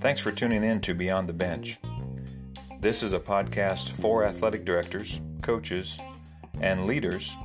[0.00, 1.78] Thanks for tuning in to Beyond the Bench.
[2.80, 5.98] This is a podcast for athletic directors, coaches,
[6.60, 7.36] and leaders,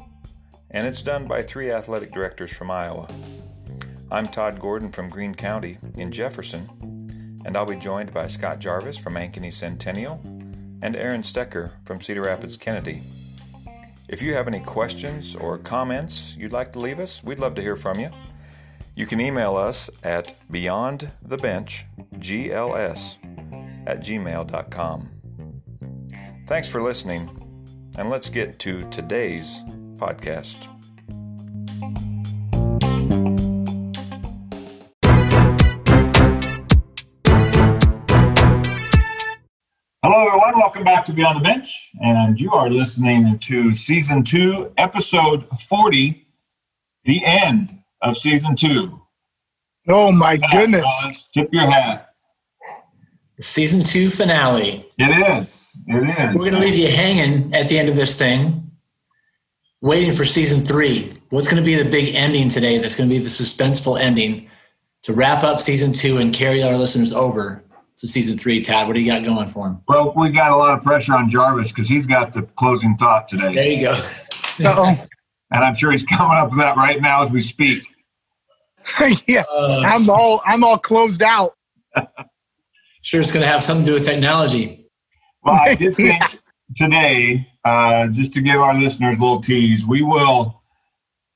[0.69, 3.07] and it's done by three athletic directors from Iowa.
[4.11, 8.97] I'm Todd Gordon from Greene County in Jefferson, and I'll be joined by Scott Jarvis
[8.97, 10.21] from Ankeny Centennial
[10.81, 13.01] and Aaron Stecker from Cedar Rapids Kennedy.
[14.07, 17.61] If you have any questions or comments you'd like to leave us, we'd love to
[17.61, 18.09] hear from you.
[18.95, 23.17] You can email us at beyondthebenchgls
[23.85, 25.11] at gmail.com.
[26.47, 27.29] Thanks for listening,
[27.97, 29.61] and let's get to today's
[29.97, 30.69] podcast.
[40.57, 46.27] Welcome back to Beyond the Bench, and you are listening to season two, episode 40,
[47.05, 48.99] the end of season two.
[49.87, 50.83] Oh my goodness!
[51.31, 52.09] Tip your hat.
[53.39, 54.89] Season two finale.
[54.97, 55.69] It is.
[55.85, 56.35] It is.
[56.35, 58.71] We're going to leave you hanging at the end of this thing,
[59.83, 61.13] waiting for season three.
[61.29, 62.79] What's going to be the big ending today?
[62.79, 64.49] That's going to be the suspenseful ending
[65.03, 67.63] to wrap up season two and carry our listeners over
[67.97, 68.61] to season three.
[68.61, 69.81] Todd, what do you got going for him?
[69.87, 73.27] Well, we got a lot of pressure on Jarvis because he's got the closing thought
[73.27, 73.53] today.
[73.53, 74.97] There you go.
[75.49, 77.83] And I'm sure he's coming up with that right now as we speak.
[79.27, 81.53] yeah, Uh, I'm all I'm all closed out.
[83.01, 84.89] sure, it's going to have something to do with technology.
[85.43, 86.21] Well, I did think
[86.75, 90.61] today, uh, just to give our listeners a little tease, we will,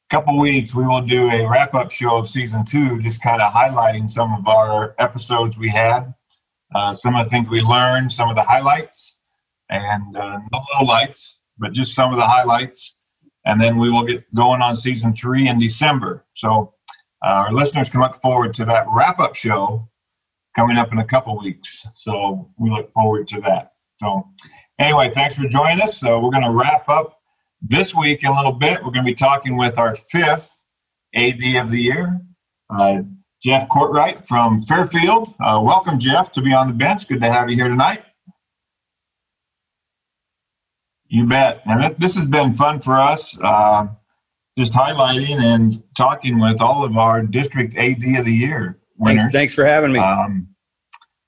[0.10, 3.52] couple weeks, we will do a wrap up show of season two, just kind of
[3.54, 6.14] highlighting some of our episodes we had,
[6.74, 9.20] uh, some of the things we learned, some of the highlights,
[9.70, 12.96] and uh, no low lights, but just some of the highlights.
[13.46, 16.26] And then we will get going on season three in December.
[16.34, 16.74] So
[17.26, 19.88] uh, our listeners can look forward to that wrap up show
[20.56, 21.86] coming up in a couple weeks.
[21.94, 23.72] So we look forward to that.
[24.02, 24.28] So,
[24.80, 26.00] anyway, thanks for joining us.
[26.00, 27.20] So, we're going to wrap up
[27.62, 28.80] this week in a little bit.
[28.80, 30.66] We're going to be talking with our fifth
[31.14, 32.20] AD of the year,
[32.72, 33.04] uh,
[33.42, 35.34] Jeff Courtwright from Fairfield.
[35.40, 37.08] Uh, welcome, Jeff, to Beyond the Bench.
[37.08, 38.04] Good to have you here tonight.
[41.08, 41.62] You bet.
[41.66, 43.88] And this has been fun for us, uh,
[44.58, 49.24] just highlighting and talking with all of our district AD of the year winners.
[49.24, 50.00] Thanks, thanks for having me.
[50.00, 50.48] Um,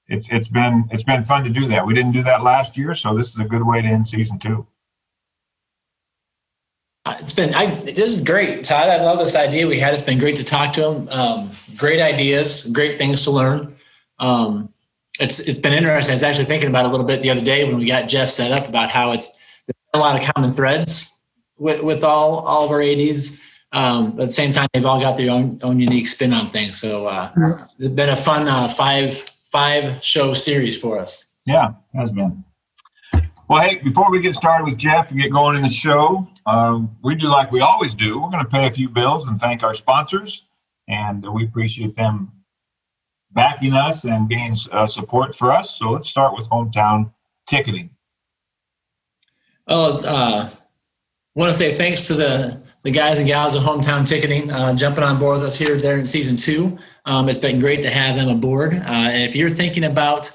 [0.08, 1.86] it's it's been it's been fun to do that.
[1.86, 4.38] We didn't do that last year, so this is a good way to end season
[4.38, 4.68] two.
[7.06, 8.88] It's been, I, this is great, Todd.
[8.88, 9.94] I love this idea we had.
[9.94, 11.10] It's been great to talk to him.
[11.10, 13.76] Um, great ideas, great things to learn.
[14.20, 14.70] Um,
[15.20, 16.14] it's, it's been interesting.
[16.14, 18.08] I was actually thinking about it a little bit the other day when we got
[18.08, 19.32] Jeff set up about how it's
[19.68, 21.20] there's a lot of common threads
[21.58, 23.40] with, with all, all of our ADs.
[23.74, 26.48] Um, but at the same time, they've all got their own, own unique spin on
[26.50, 26.80] things.
[26.80, 27.32] So, uh,
[27.80, 29.18] it's been a fun, uh, five,
[29.52, 31.32] five show series for us.
[31.46, 32.44] Yeah, has been.
[33.54, 36.98] Well, hey, before we get started with Jeff and get going in the show, um,
[37.04, 38.20] we do like we always do.
[38.20, 40.48] We're going to pay a few bills and thank our sponsors,
[40.88, 42.32] and we appreciate them
[43.30, 45.78] backing us and being uh, support for us.
[45.78, 47.14] So let's start with hometown
[47.46, 47.92] ticketing.
[49.68, 50.50] Oh, uh,
[51.36, 55.04] want to say thanks to the the guys and gals of Hometown Ticketing uh, jumping
[55.04, 56.80] on board with us here there in season two.
[57.06, 58.74] Um, it's been great to have them aboard.
[58.74, 58.80] Uh,
[59.14, 60.32] and if you're thinking about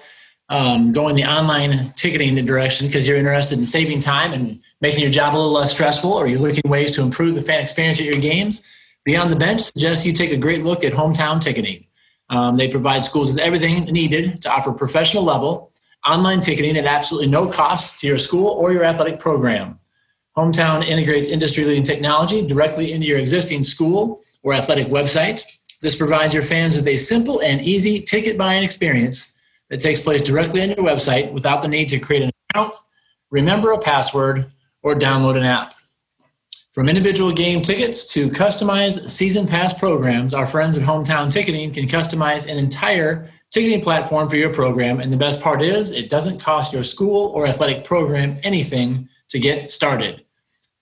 [0.48, 5.10] um, going the online ticketing direction because you're interested in saving time and making your
[5.10, 8.06] job a little less stressful, or you're looking ways to improve the fan experience at
[8.06, 8.66] your games,
[9.08, 11.86] Beyond the Bench suggests you take a great look at Hometown Ticketing.
[12.28, 15.72] Um, they provide schools with everything needed to offer professional level
[16.06, 19.78] online ticketing at absolutely no cost to your school or your athletic program.
[20.36, 25.42] Hometown integrates industry leading technology directly into your existing school or athletic website.
[25.80, 29.34] This provides your fans with a simple and easy ticket buying experience
[29.70, 32.76] that takes place directly on your website without the need to create an account,
[33.30, 34.46] remember a password,
[34.82, 35.74] or download an app.
[36.72, 41.86] From individual game tickets to customized season pass programs, our friends at Hometown Ticketing can
[41.86, 45.00] customize an entire ticketing platform for your program.
[45.00, 49.40] And the best part is, it doesn't cost your school or athletic program anything to
[49.40, 50.24] get started.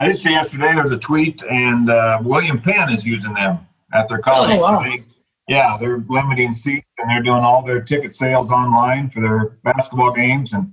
[0.00, 3.58] I did see yesterday there's a tweet, and uh, William Penn is using them
[3.92, 4.50] at their college.
[4.52, 4.82] Oh, wow.
[4.82, 5.04] They-
[5.48, 10.12] yeah, they're limiting seats, and they're doing all their ticket sales online for their basketball
[10.12, 10.52] games.
[10.52, 10.70] And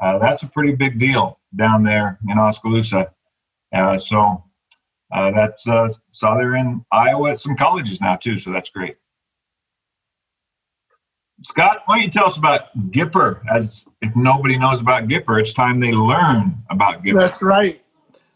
[0.00, 3.10] uh, that's a pretty big deal down there in Oskaloosa.
[3.74, 4.44] Uh, so
[5.12, 8.96] uh, that's uh, saw they're in Iowa at some colleges now too, so that's great.
[11.42, 13.40] Scott, why don't you tell us about Gipper?
[13.54, 17.20] As if nobody knows about Gipper, it's time they learn about Gipper.
[17.20, 17.82] That's right.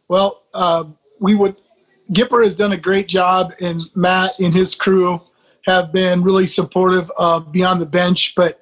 [0.08, 0.84] Well, uh,
[1.18, 1.56] we would.
[2.12, 5.20] Gipper has done a great job, and Matt and his crew
[5.66, 8.59] have been really supportive of Beyond the Bench, but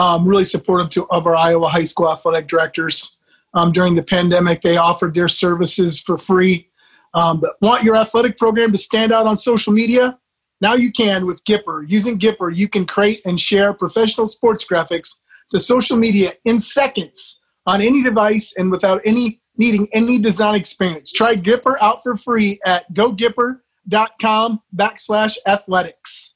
[0.00, 3.18] um, really supportive to, of our Iowa high school athletic directors.
[3.52, 6.68] Um, during the pandemic, they offered their services for free.
[7.12, 10.18] Um, but want your athletic program to stand out on social media?
[10.62, 11.84] Now you can with Gipper.
[11.86, 15.08] Using Gipper, you can create and share professional sports graphics
[15.50, 21.12] to social media in seconds on any device and without any needing any design experience.
[21.12, 26.29] Try Gipper out for free at gogipper.com backslash athletics.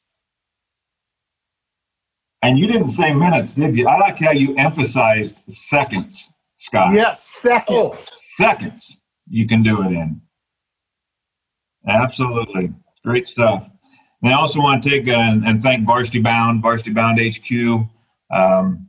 [2.45, 3.89] And you didn't say minutes, did you?
[3.89, 6.93] I like how you emphasized seconds, Scott.
[6.95, 8.11] Yes, seconds.
[8.37, 9.01] Seconds
[9.31, 10.21] you can do it in.
[11.89, 12.71] Absolutely.
[13.03, 13.71] Great stuff.
[14.23, 17.89] And I also want to take and, and thank Varsity Bound, Varsity Bound HQ.
[18.31, 18.89] Um,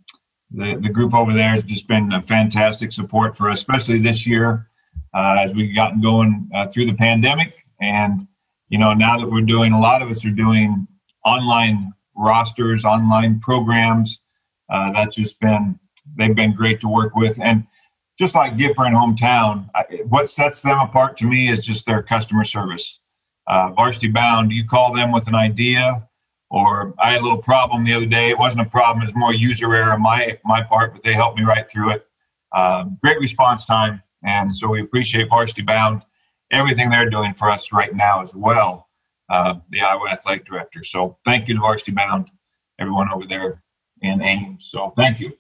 [0.52, 4.28] the, the group over there has just been a fantastic support for us, especially this
[4.28, 4.68] year
[5.13, 7.66] uh, as we've gotten going uh, through the pandemic.
[7.80, 8.19] And,
[8.68, 10.86] you know, now that we're doing, a lot of us are doing
[11.24, 14.22] online rosters, online programs.
[14.70, 15.80] Uh, that's just been,
[16.18, 17.40] they've been great to work with.
[17.42, 17.66] And
[18.18, 22.02] just like Gipper and Hometown, I, what sets them apart to me is just their
[22.02, 23.00] customer service.
[23.48, 26.08] Uh, Varsity Bound, you call them with an idea,
[26.50, 28.30] or I had a little problem the other day.
[28.30, 31.14] It wasn't a problem; it was more user error on my my part, but they
[31.14, 32.08] helped me right through it.
[32.54, 36.02] Uh, great response time, and so we appreciate Varsity Bound,
[36.52, 38.85] everything they're doing for us right now as well.
[39.30, 40.83] Uh, the Iowa Athletic Director.
[40.83, 42.30] So thank you to Varsity Bound,
[42.80, 43.63] everyone over there
[44.01, 44.69] in Ames.
[44.72, 45.33] So thank you.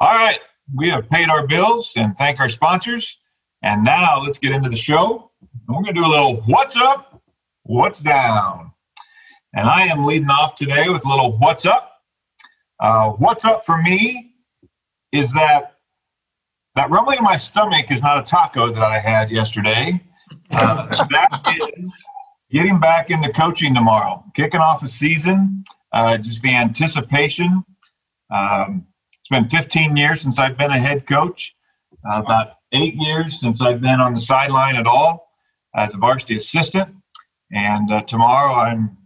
[0.00, 0.38] All right,
[0.74, 3.18] we have paid our bills and thank our sponsors.
[3.62, 5.32] And now let's get into the show.
[5.66, 7.20] We're going to do a little what's up,
[7.64, 8.72] what's down.
[9.54, 11.92] And I am leading off today with a little what's up.
[12.78, 14.34] Uh, what's up for me
[15.10, 15.74] is that
[16.76, 20.00] that rumbling in my stomach is not a taco that I had yesterday.
[20.52, 22.04] Uh, that is
[22.50, 27.64] getting back into coaching tomorrow, kicking off a season, uh, just the anticipation.
[28.30, 28.86] Um,
[29.20, 31.54] it's been 15 years since I've been a head coach,
[32.08, 35.30] uh, about eight years since I've been on the sideline at all
[35.74, 36.88] as a varsity assistant.
[37.50, 38.96] And uh, tomorrow I'm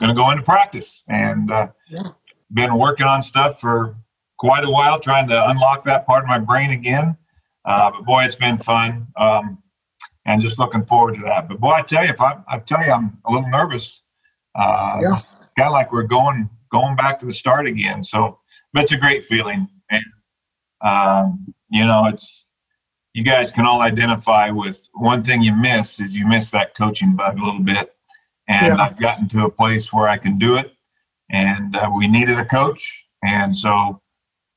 [0.00, 2.08] going to go into practice and uh, Yeah.
[2.52, 3.96] been working on stuff for
[4.38, 7.16] quite a while, trying to unlock that part of my brain again.
[7.64, 9.06] Uh, but boy, it's been fun.
[9.16, 9.61] Um,
[10.26, 11.48] and just looking forward to that.
[11.48, 14.02] But boy, I tell you, if I, I tell you, I'm a little nervous.
[14.54, 15.16] Uh, Yeah.
[15.56, 18.02] Kind of like we're going going back to the start again.
[18.02, 18.38] So,
[18.72, 20.04] but it's a great feeling, and
[20.82, 22.46] um, you know, it's
[23.12, 27.14] you guys can all identify with one thing you miss is you miss that coaching
[27.14, 27.94] bug a little bit,
[28.48, 28.82] and Yeah.
[28.82, 30.72] I've gotten to a place where I can do it.
[31.30, 34.01] And uh, we needed a coach, and so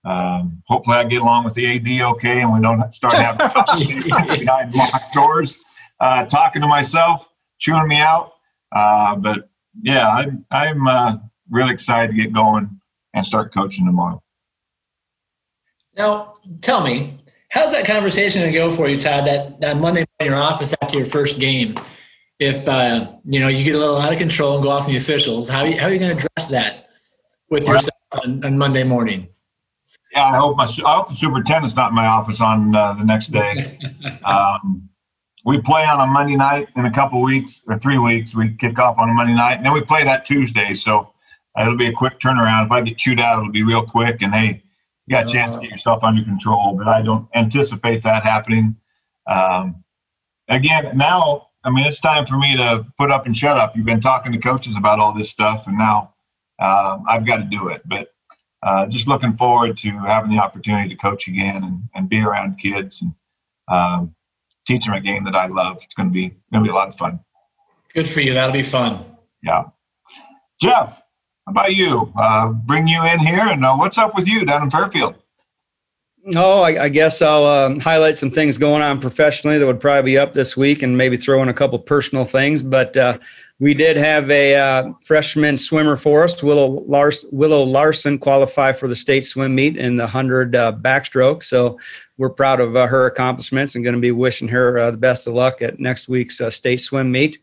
[0.05, 4.01] um, hopefully I get along with the AD okay, and we don't start having
[4.39, 5.59] behind locked doors,
[5.99, 8.33] uh, talking to myself, chewing me out.
[8.71, 9.49] Uh, but
[9.81, 11.17] yeah, I'm I'm uh,
[11.49, 12.69] really excited to get going
[13.15, 14.21] and start coaching tomorrow.
[15.97, 17.15] Now, tell me,
[17.49, 19.25] how's that conversation going to go for you, Todd?
[19.25, 21.75] That that Monday in your office after your first game,
[22.39, 24.91] if uh, you know you get a little out of control and go off on
[24.91, 26.89] the officials, how are you, how are you going to address that
[27.49, 29.29] with Well- yourself on, on Monday morning?
[30.15, 33.03] Yeah, I hope my I hope the superintendent's not in my office on uh, the
[33.03, 33.79] next day.
[34.25, 34.89] Um,
[35.45, 38.33] we play on a Monday night in a couple weeks or three weeks.
[38.33, 40.73] We kick off on a Monday night, and then we play that Tuesday.
[40.73, 41.13] So
[41.55, 42.65] uh, it'll be a quick turnaround.
[42.65, 44.23] If I get chewed out, it'll be real quick.
[44.23, 44.63] And hey,
[45.05, 46.75] you got a chance to get yourself under control.
[46.75, 48.75] But I don't anticipate that happening.
[49.27, 49.83] Um,
[50.49, 53.75] again, now I mean it's time for me to put up and shut up.
[53.75, 56.15] You've been talking to coaches about all this stuff, and now
[56.57, 57.83] um, I've got to do it.
[57.85, 58.14] But
[58.65, 62.57] uh, just looking forward to having the opportunity to coach again and, and be around
[62.57, 63.13] kids and
[63.67, 64.15] um,
[64.67, 65.77] teach them a game that I love.
[65.83, 67.19] It's going to be going to be a lot of fun.
[67.93, 68.33] Good for you.
[68.33, 69.05] That'll be fun.
[69.43, 69.65] Yeah,
[70.59, 71.01] Jeff,
[71.45, 72.11] how about you?
[72.17, 75.15] Uh, bring you in here, and uh, what's up with you down in Fairfield?
[76.35, 80.13] Oh, I, I guess I'll um, highlight some things going on professionally that would probably
[80.13, 82.63] be up this week, and maybe throw in a couple personal things.
[82.63, 83.19] But uh,
[83.59, 88.87] we did have a uh, freshman swimmer for us, Willow, Lars- Willow Larson, qualify for
[88.89, 91.41] the state swim meet in the hundred uh, backstroke.
[91.41, 91.79] So
[92.17, 95.25] we're proud of uh, her accomplishments and going to be wishing her uh, the best
[95.27, 97.39] of luck at next week's uh, state swim meet.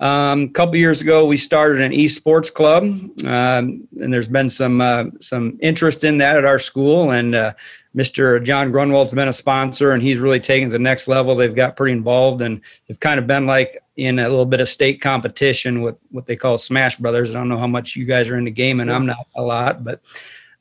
[0.00, 2.84] Um, a couple years ago, we started an esports club,
[3.26, 7.52] um, and there's been some uh, some interest in that at our school, and uh,
[7.94, 8.42] Mr.
[8.42, 11.36] John Grunwald's been a sponsor, and he's really taken to the next level.
[11.36, 14.70] They've got pretty involved, and they've kind of been like in a little bit of
[14.70, 17.30] state competition with what they call Smash Brothers.
[17.30, 18.88] I don't know how much you guys are into gaming.
[18.88, 20.00] I'm not a lot, but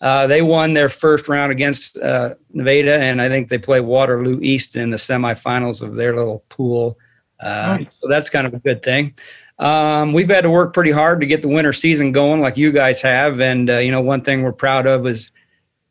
[0.02, 4.40] uh, they won their first round against uh, Nevada, and I think they play Waterloo
[4.42, 6.98] East in the semifinals of their little pool.
[7.40, 7.88] Uh, nice.
[8.02, 9.14] So that's kind of a good thing.
[9.60, 12.72] Um, we've had to work pretty hard to get the winter season going, like you
[12.72, 13.40] guys have.
[13.42, 15.32] And uh, you know, one thing we're proud of is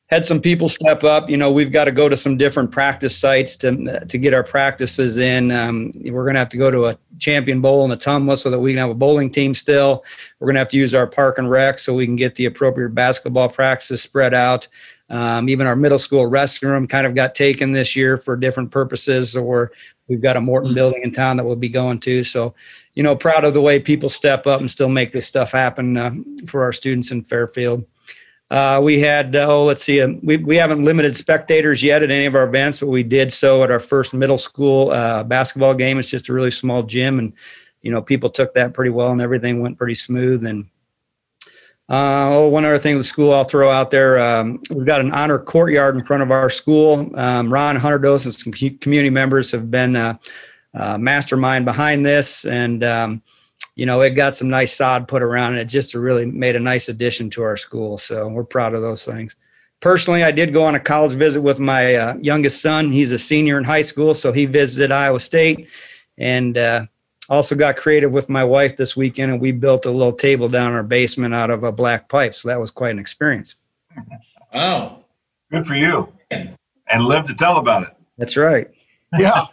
[0.06, 1.28] had some people step up.
[1.28, 4.42] You know, we've got to go to some different practice sites to to get our
[4.42, 5.50] practices in.
[5.50, 8.58] Um, we're going to have to go to a Champion Bowl in Ottumwa so that
[8.58, 10.04] we can have a bowling team still.
[10.40, 12.46] We're going to have to use our park and rec so we can get the
[12.46, 14.66] appropriate basketball practices spread out.
[15.10, 18.70] Um, even our middle school restroom room kind of got taken this year for different
[18.70, 19.72] purposes, or
[20.08, 20.74] we've got a Morton mm-hmm.
[20.74, 22.24] building in town that we'll be going to.
[22.24, 22.54] So,
[22.94, 25.96] you know, proud of the way people step up and still make this stuff happen
[25.96, 26.12] uh,
[26.46, 27.84] for our students in Fairfield.
[28.50, 32.10] Uh, we had, uh, oh, let's see, um, we, we haven't limited spectators yet at
[32.10, 35.74] any of our events, but we did so at our first middle school uh, basketball
[35.74, 35.98] game.
[35.98, 37.34] It's just a really small gym, and,
[37.82, 40.46] you know, people took that pretty well and everything went pretty smooth.
[40.46, 40.64] And
[41.90, 45.10] uh, oh, one other thing the school I'll throw out there, um, we've got an
[45.10, 47.10] honor courtyard in front of our school.
[47.18, 50.18] Um, Ron Hunterdos and some community members have been uh,
[50.74, 53.22] uh, mastermind behind this, and um,
[53.74, 55.64] you know, it got some nice sod put around and it.
[55.64, 57.96] Just really made a nice addition to our school.
[57.96, 59.36] So we're proud of those things.
[59.80, 62.92] Personally, I did go on a college visit with my uh, youngest son.
[62.92, 65.68] He's a senior in high school, so he visited Iowa State,
[66.18, 66.82] and uh,
[67.28, 70.70] also got creative with my wife this weekend, and we built a little table down
[70.70, 72.34] in our basement out of a black pipe.
[72.34, 73.56] So that was quite an experience.
[74.54, 75.04] Oh,
[75.50, 76.12] good for you!
[76.30, 77.90] And live to tell about it.
[78.16, 78.68] That's right.
[79.18, 79.46] Yeah.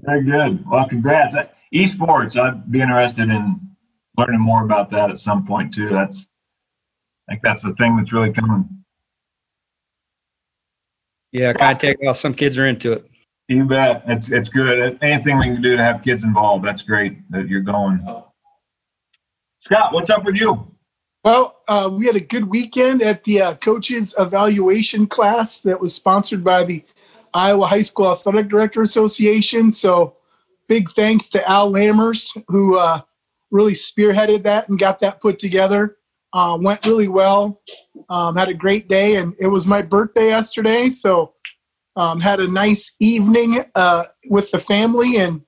[0.00, 0.64] Very good.
[0.68, 1.36] Well, congrats
[1.72, 3.58] esports i'd be interested in
[4.18, 6.26] learning more about that at some point too that's
[7.28, 8.68] i think that's the thing that's really coming
[11.32, 13.10] yeah kind of take off some kids are into it
[13.48, 17.18] you bet it's it's good anything we can do to have kids involved that's great
[17.30, 18.00] that you're going
[19.58, 20.72] scott what's up with you
[21.24, 25.94] well, uh, we had a good weekend at the uh, coaches evaluation class that was
[25.94, 26.82] sponsored by the
[27.32, 29.70] Iowa High School Athletic Director Association.
[29.70, 30.16] So
[30.66, 33.02] big thanks to Al Lammers, who uh,
[33.52, 35.96] really spearheaded that and got that put together.
[36.32, 37.60] Uh, went really well.
[38.08, 41.31] Um, had a great day, and it was my birthday yesterday, so
[41.96, 45.16] um, had a nice evening uh, with the family.
[45.16, 45.42] And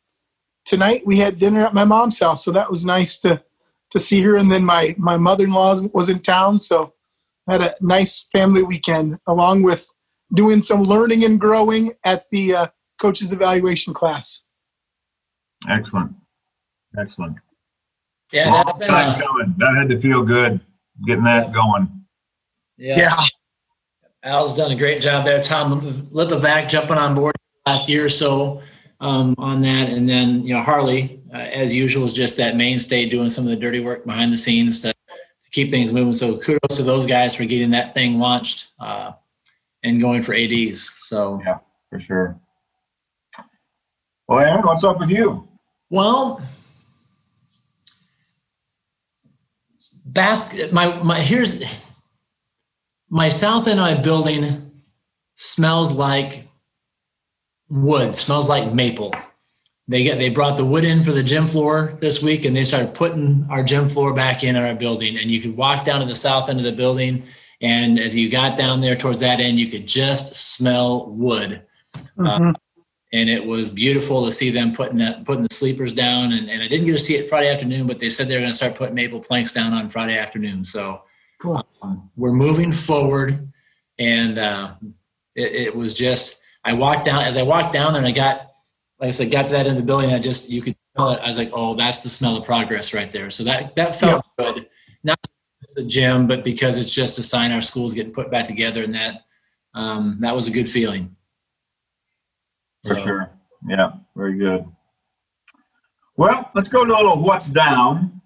[0.64, 3.42] tonight we had dinner at my mom's house, so that was nice to
[3.90, 4.36] to see her.
[4.36, 6.94] And then my my mother in law was in town, so
[7.48, 9.86] had a nice family weekend, along with
[10.34, 12.66] doing some learning and growing at the uh,
[12.98, 14.44] coaches evaluation class.
[15.68, 16.12] Excellent.
[16.98, 17.36] Excellent.
[18.32, 20.60] Yeah, that's been a, that had to feel good
[21.06, 21.88] getting that going.
[22.76, 22.98] Yeah.
[22.98, 23.26] yeah.
[24.24, 25.42] Al's done a great job there.
[25.42, 27.34] Tom Lipovac jumping on board
[27.66, 28.62] last year or so
[29.00, 29.90] um, on that.
[29.90, 33.50] And then, you know, Harley, uh, as usual, is just that mainstay doing some of
[33.50, 36.14] the dirty work behind the scenes to, to keep things moving.
[36.14, 39.12] So kudos to those guys for getting that thing launched uh,
[39.82, 40.80] and going for ADs.
[41.00, 41.58] So, yeah,
[41.90, 42.40] for sure.
[44.26, 45.46] Well, Aaron, what's up with you?
[45.90, 46.40] Well,
[50.06, 51.62] basket my my here's
[53.14, 54.72] my South end NI building
[55.36, 56.48] smells like
[57.68, 59.14] wood, smells like maple.
[59.86, 62.64] They get they brought the wood in for the gym floor this week and they
[62.64, 65.16] started putting our gym floor back in our building.
[65.16, 67.22] And you could walk down to the south end of the building.
[67.60, 71.62] And as you got down there towards that end, you could just smell wood.
[72.18, 72.48] Mm-hmm.
[72.48, 72.52] Uh,
[73.12, 76.32] and it was beautiful to see them putting that, putting the sleepers down.
[76.32, 78.50] And, and I didn't get to see it Friday afternoon, but they said they're going
[78.50, 80.64] to start putting maple planks down on Friday afternoon.
[80.64, 81.04] So
[81.44, 81.66] cool.
[81.82, 83.52] Um, we're moving forward,
[83.98, 84.74] and uh,
[85.36, 88.50] it, it, was just I walked down as I walked down there, and I got
[88.98, 90.12] like I said, got to that end of the building.
[90.12, 91.20] I just you could smell it.
[91.20, 93.30] I was like, oh, that's the smell of progress right there.
[93.30, 94.52] So that that felt yeah.
[94.52, 94.68] good.
[95.04, 95.18] Not
[95.62, 98.82] just the gym, but because it's just a sign our school's getting put back together,
[98.82, 99.20] and that
[99.74, 101.14] um, that was a good feeling.
[102.86, 103.04] For so.
[103.04, 103.30] sure.
[103.68, 104.66] Yeah, very good.
[106.16, 108.22] Well, let's go to a little what's down.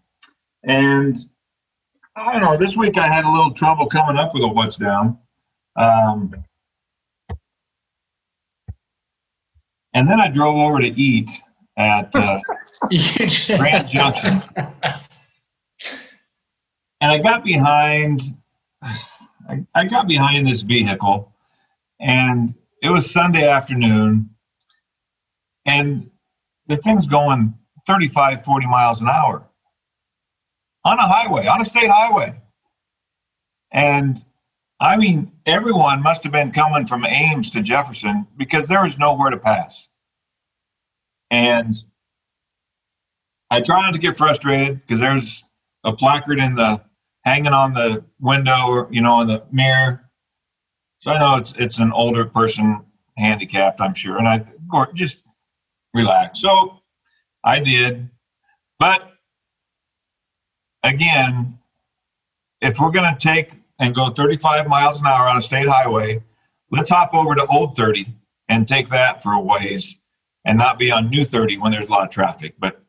[0.65, 1.17] And
[2.19, 4.77] I don't know, this week I had a little trouble coming up with a what's
[4.77, 5.19] down.
[5.77, 6.35] Um,
[9.95, 11.31] and then I drove over to eat
[11.77, 12.41] at uh,
[13.57, 14.43] Grand Junction.
[17.01, 18.21] And I got behind,
[18.83, 21.33] I, I got behind this vehicle,
[22.01, 24.31] and it was Sunday afternoon
[25.67, 26.11] and
[26.67, 27.55] the thing's going
[27.87, 29.48] 35, 40 miles an hour
[30.85, 32.35] on a highway, on a state highway.
[33.73, 34.23] And
[34.81, 39.31] I mean, everyone must have been coming from Ames to Jefferson because there was nowhere
[39.31, 39.89] to pass.
[41.31, 41.77] And
[43.51, 45.45] I try not to get frustrated because there's
[45.85, 46.83] a placard in the
[47.25, 50.05] hanging on the window or you know in the mirror.
[51.01, 52.85] So I know it's it's an older person
[53.17, 54.45] handicapped, I'm sure, and I
[54.95, 55.23] just
[55.93, 56.41] relax.
[56.41, 56.81] So
[57.45, 58.09] I did,
[58.79, 59.13] but
[60.83, 61.59] again,
[62.61, 66.23] if we're going to take and go 35 miles an hour on a state highway,
[66.71, 68.07] let's hop over to Old 30
[68.49, 69.97] and take that for a ways
[70.45, 72.55] and not be on New 30 when there's a lot of traffic.
[72.59, 72.83] But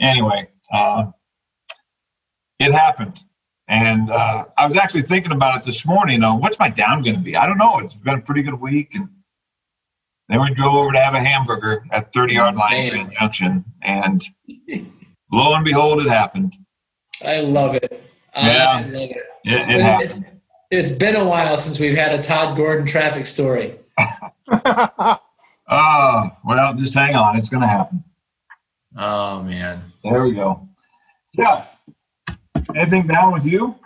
[0.00, 1.06] anyway, uh,
[2.58, 3.20] it happened.
[3.68, 6.22] And uh, I was actually thinking about it this morning.
[6.24, 7.36] Uh, what's my down going to be?
[7.36, 7.78] I don't know.
[7.78, 8.90] It's been a pretty good week.
[8.94, 9.08] And
[10.28, 13.64] then we drove over to have a hamburger at 30 yard line Junction.
[13.82, 14.22] And
[15.32, 16.54] lo and behold, it happened.
[17.24, 18.02] I love it.
[18.34, 18.66] Yeah.
[18.68, 19.10] I love it.
[19.10, 20.26] It, it It's, happened.
[20.70, 23.78] it's been a while since we've had a Todd Gordon traffic story.
[25.72, 27.36] Oh, well, just hang on.
[27.36, 28.02] It's going to happen.
[28.96, 29.92] Oh man.
[30.02, 30.68] There we go.
[31.34, 31.64] Yeah.
[32.74, 33.76] anything down with you?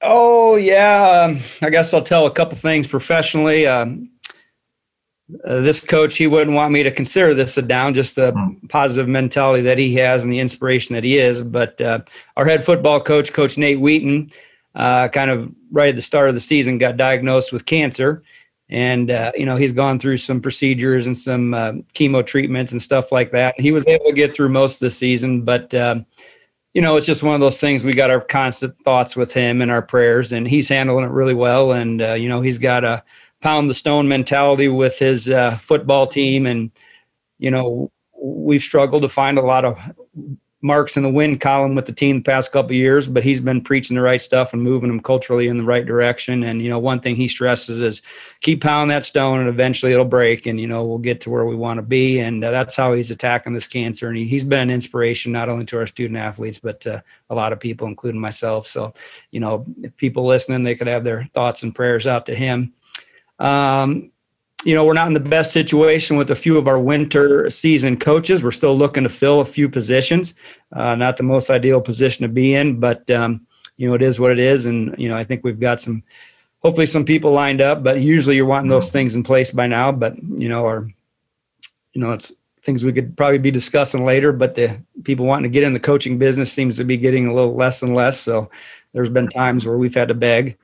[0.00, 3.66] Oh yeah, um, I guess I'll tell a couple things professionally.
[3.66, 4.10] Um,
[5.44, 8.66] uh, this coach, he wouldn't want me to consider this a down, just the Hmm.
[8.68, 11.42] positive mentality that he has and the inspiration that he is.
[11.42, 12.00] But uh,
[12.36, 14.30] our head football coach, Coach Nate Wheaton,
[14.74, 18.22] uh, kind of right at the start of the season, got diagnosed with cancer,
[18.70, 22.80] and uh, you know he's gone through some procedures and some uh, chemo treatments and
[22.80, 23.58] stuff like that.
[23.60, 26.06] He was able to get through most of the season, but um,
[26.74, 27.84] you know, it's just one of those things.
[27.84, 31.34] We got our constant thoughts with him and our prayers, and he's handling it really
[31.34, 31.72] well.
[31.72, 33.02] And uh, you know, he's got a
[33.40, 36.70] pound the stone mentality with his uh, football team, and
[37.38, 39.78] you know, we've struggled to find a lot of
[40.60, 43.60] marks in the win column with the team the past couple years, but he's been
[43.60, 46.42] preaching the right stuff and moving them culturally in the right direction.
[46.42, 48.02] And you know, one thing he stresses is
[48.40, 51.44] keep pounding that stone, and eventually it'll break, and you know, we'll get to where
[51.44, 52.18] we want to be.
[52.18, 54.08] And uh, that's how he's attacking this cancer.
[54.08, 57.02] And he, he's been an inspiration not only to our student athletes, but a
[57.34, 58.66] lot of people, including myself.
[58.66, 58.92] So,
[59.30, 59.64] you know,
[59.96, 62.72] people listening, they could have their thoughts and prayers out to him.
[63.38, 64.10] Um,
[64.64, 67.96] you know, we're not in the best situation with a few of our winter season
[67.96, 68.42] coaches.
[68.42, 70.34] We're still looking to fill a few positions.
[70.72, 74.18] Uh, not the most ideal position to be in, but um, you know, it is
[74.18, 74.66] what it is.
[74.66, 76.02] And you know, I think we've got some,
[76.60, 77.84] hopefully, some people lined up.
[77.84, 79.92] But usually, you're wanting those things in place by now.
[79.92, 80.90] But you know, or
[81.92, 84.32] you know, it's things we could probably be discussing later.
[84.32, 87.32] But the people wanting to get in the coaching business seems to be getting a
[87.32, 88.18] little less and less.
[88.18, 88.50] So
[88.92, 90.58] there's been times where we've had to beg.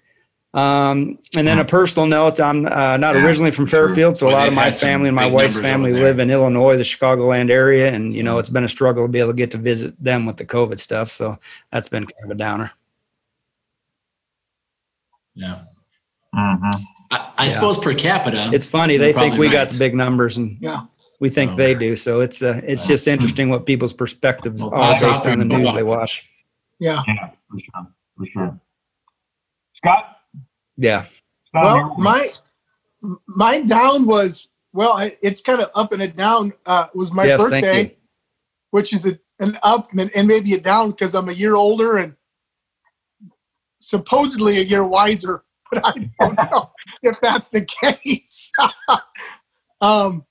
[0.55, 4.31] Um, and then a personal note, I'm uh, not Yeah, originally from Fairfield, so a
[4.31, 8.15] lot of my family and my wife's family live in Illinois, the Chicagoland area, and
[8.15, 10.37] you know it's been a struggle to be able to get to visit them with
[10.37, 11.11] the COVID stuff.
[11.11, 11.37] So
[11.73, 12.71] that's been kind of a downer.
[15.35, 15.63] Yeah.
[16.35, 16.83] Mm-hmm.
[17.11, 17.49] I, I Yeah.
[17.49, 18.51] suppose per capita.
[18.53, 20.83] It's funny they think probably we got the big numbers, and Yeah.
[21.19, 21.97] we think So- they do.
[21.97, 25.75] So it's uh, it's just interesting what people's perspectives Well, are based on the news
[25.75, 26.31] they watch.
[26.79, 27.03] Yeah.
[27.09, 27.87] Yeah, for sure.
[28.19, 28.61] For sure.
[29.73, 30.11] Scott?
[30.77, 31.07] Yeah,
[31.53, 32.31] Well, my
[33.27, 36.53] my down was well, it's kind of up and a down.
[36.67, 37.97] Uh, was my yes, thank birthday, you.
[38.73, 41.99] which is a, an up and, and maybe a down because I'm a year older
[41.99, 42.17] and
[43.79, 48.51] supposedly a year wiser, but I don't know if that's the case.
[49.81, 50.25] um,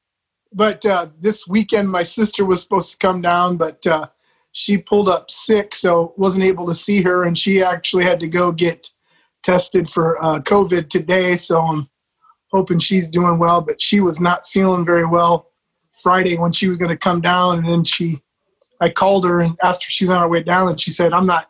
[0.52, 4.08] but uh, this weekend, my sister was supposed to come down, but uh,
[4.52, 8.28] she pulled up sick, so wasn't able to see her, and she actually had to
[8.28, 8.90] go get
[9.44, 11.38] tested for uh, COVID today.
[11.38, 11.90] So I'm
[12.52, 15.48] hoping she's doing well, but she was not feeling very well
[16.02, 18.22] Friday when she was going to come down, and then she,
[18.82, 21.14] I called her and asked her she was on her way down, and she said
[21.14, 21.50] I'm not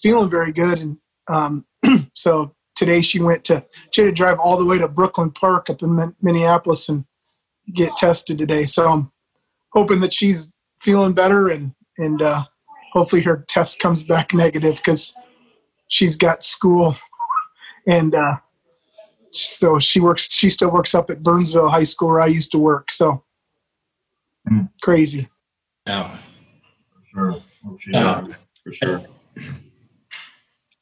[0.00, 1.66] feeling very good, and um,
[2.12, 5.70] so today she went to she had to drive all the way to Brooklyn Park
[5.70, 7.04] up in Min- Minneapolis and
[7.74, 8.66] get tested today.
[8.66, 9.12] So I'm
[9.72, 12.44] hoping that she's feeling better and and uh,
[12.92, 15.12] hopefully her test comes back negative because
[15.88, 16.96] she's got school
[17.88, 18.36] and uh,
[19.32, 20.32] so she works.
[20.32, 22.90] She still works up at Burnsville High School where I used to work.
[22.90, 23.24] So
[24.48, 24.62] Hmm.
[24.80, 25.28] crazy.
[25.86, 26.16] Yeah.
[26.92, 27.32] For sure.
[27.62, 27.92] For sure.
[27.94, 28.26] Yeah.
[28.64, 29.02] For sure.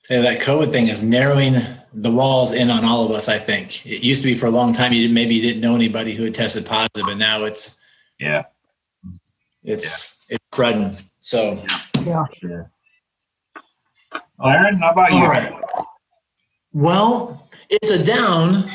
[0.04, 1.56] So that COVID thing is narrowing
[1.92, 3.28] the walls in on all of us.
[3.28, 4.92] I think it used to be for a long time.
[4.92, 7.80] You didn't, maybe you didn't know anybody who had tested positive, and now it's
[8.20, 8.44] Yeah,
[9.64, 10.96] it's it's spreading.
[11.20, 11.60] So
[12.04, 12.70] yeah, sure.
[14.44, 15.18] Aaron, how about you?
[15.18, 15.52] All right.
[16.76, 18.68] Well, it's a down.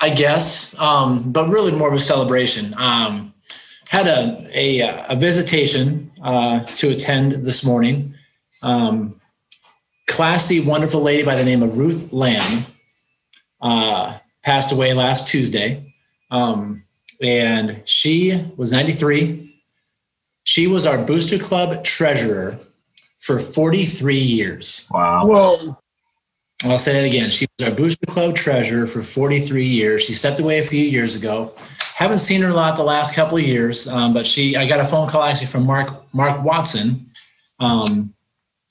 [0.00, 2.74] I guess, um, but really more of a celebration.
[2.76, 3.32] Um,
[3.88, 8.14] had a a, a visitation uh, to attend this morning.
[8.64, 9.20] Um,
[10.08, 12.64] classy, wonderful lady by the name of Ruth Lamb
[13.62, 15.94] uh, passed away last Tuesday,
[16.32, 16.82] um,
[17.22, 19.62] and she was 93.
[20.42, 22.58] She was our Booster Club treasurer
[23.20, 24.88] for 43 years.
[24.90, 25.26] Wow.
[25.26, 25.78] Whoa.
[26.64, 27.30] I'll say it again.
[27.30, 30.04] She was our Booster Club treasurer for 43 years.
[30.04, 31.52] She stepped away a few years ago.
[31.94, 34.56] Haven't seen her a lot the last couple of years, um, but she.
[34.56, 37.06] I got a phone call actually from Mark Mark Watson.
[37.60, 38.12] Um,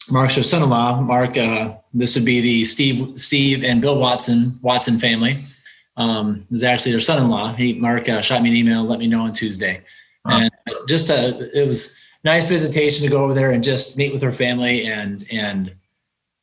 [0.10, 1.02] Mark's her son-in-law.
[1.02, 5.40] Mark, uh, this would be the Steve Steve and Bill Watson Watson family.
[5.96, 7.54] Um, is actually their son-in-law.
[7.54, 9.82] He Mark uh, shot me an email, let me know on Tuesday,
[10.26, 10.52] and
[10.88, 14.32] just a, it was nice visitation to go over there and just meet with her
[14.32, 15.76] family and and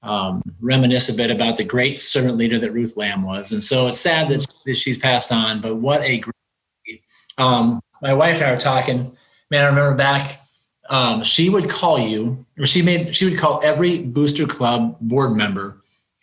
[0.03, 3.53] um, reminisce a bit about the great servant leader that Ruth Lamb was.
[3.53, 7.03] And so it's sad that, that she's passed on, but what a great.
[7.39, 9.17] Um, my wife and I were talking.
[9.51, 10.41] Man, I remember back.
[10.89, 15.37] Um, she would call you, or she made she would call every Booster Club board
[15.37, 15.83] member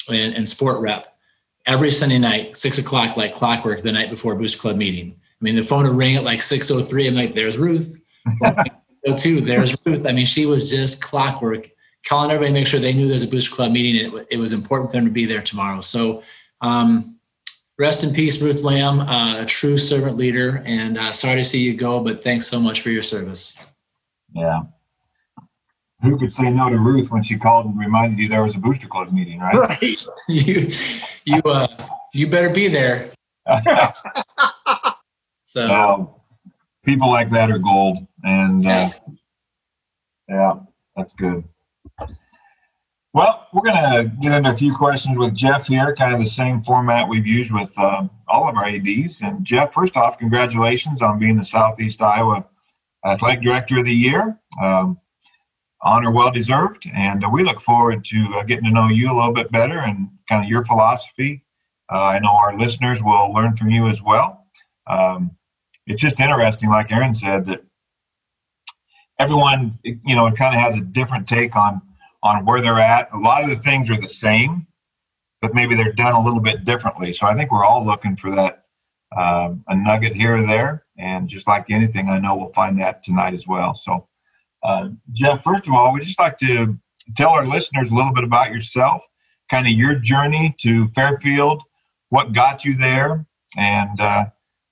[0.10, 1.18] and, and sport rep
[1.66, 5.16] every Sunday night, six o'clock, like clockwork, the night before Booster Club meeting.
[5.18, 7.08] I mean, the phone would ring at like six oh three.
[7.08, 8.02] I'm like, "There's Ruth."
[9.06, 10.06] Oh two, there's Ruth.
[10.06, 11.70] I mean, she was just clockwork
[12.08, 14.54] calling everybody make sure they knew there's a Booster Club meeting and it, it was
[14.54, 15.82] important for them to be there tomorrow.
[15.82, 16.24] So,
[16.62, 17.20] um,
[17.78, 20.64] rest in peace, Ruth Lamb, uh, a true servant leader.
[20.66, 23.58] And uh, sorry to see you go, but thanks so much for your service.
[24.34, 24.62] Yeah.
[26.04, 28.60] Who could say no to Ruth when she called and reminded you there was a
[28.60, 29.56] Booster Club meeting, right?
[29.82, 30.06] Right.
[30.28, 30.70] you,
[31.26, 33.12] you, uh, you better be there.
[35.48, 36.14] So,
[36.84, 38.90] people like that are gold, and uh,
[40.30, 40.60] yeah,
[40.94, 41.46] that's good.
[43.18, 46.62] Well, we're gonna get into a few questions with Jeff here, kind of the same
[46.62, 49.22] format we've used with uh, all of our ads.
[49.24, 52.46] And Jeff, first off, congratulations on being the Southeast Iowa
[53.04, 54.40] Athletic Director of the Year.
[54.62, 55.00] Um,
[55.82, 59.16] honor well deserved, and uh, we look forward to uh, getting to know you a
[59.18, 61.44] little bit better and kind of your philosophy.
[61.92, 64.46] Uh, I know our listeners will learn from you as well.
[64.86, 65.32] Um,
[65.88, 67.64] it's just interesting, like Aaron said, that
[69.18, 71.82] everyone, you know, kind of has a different take on
[72.24, 73.10] on where they're at.
[73.14, 74.68] A lot of the things are the same,
[75.42, 77.14] but maybe they're done a little bit differently.
[77.14, 78.64] So I think we're all looking for that
[79.16, 83.04] um, a nugget here or there, and just like anything, I know we'll find that
[83.04, 83.74] tonight as well.
[83.74, 84.08] So,
[84.64, 86.78] uh, Jeff, first of all, we'd just like to
[87.16, 89.04] tell our listeners a little bit about yourself,
[89.50, 91.64] kind of your journey to Fairfield,
[92.10, 93.26] what got you there,
[93.56, 94.26] and uh,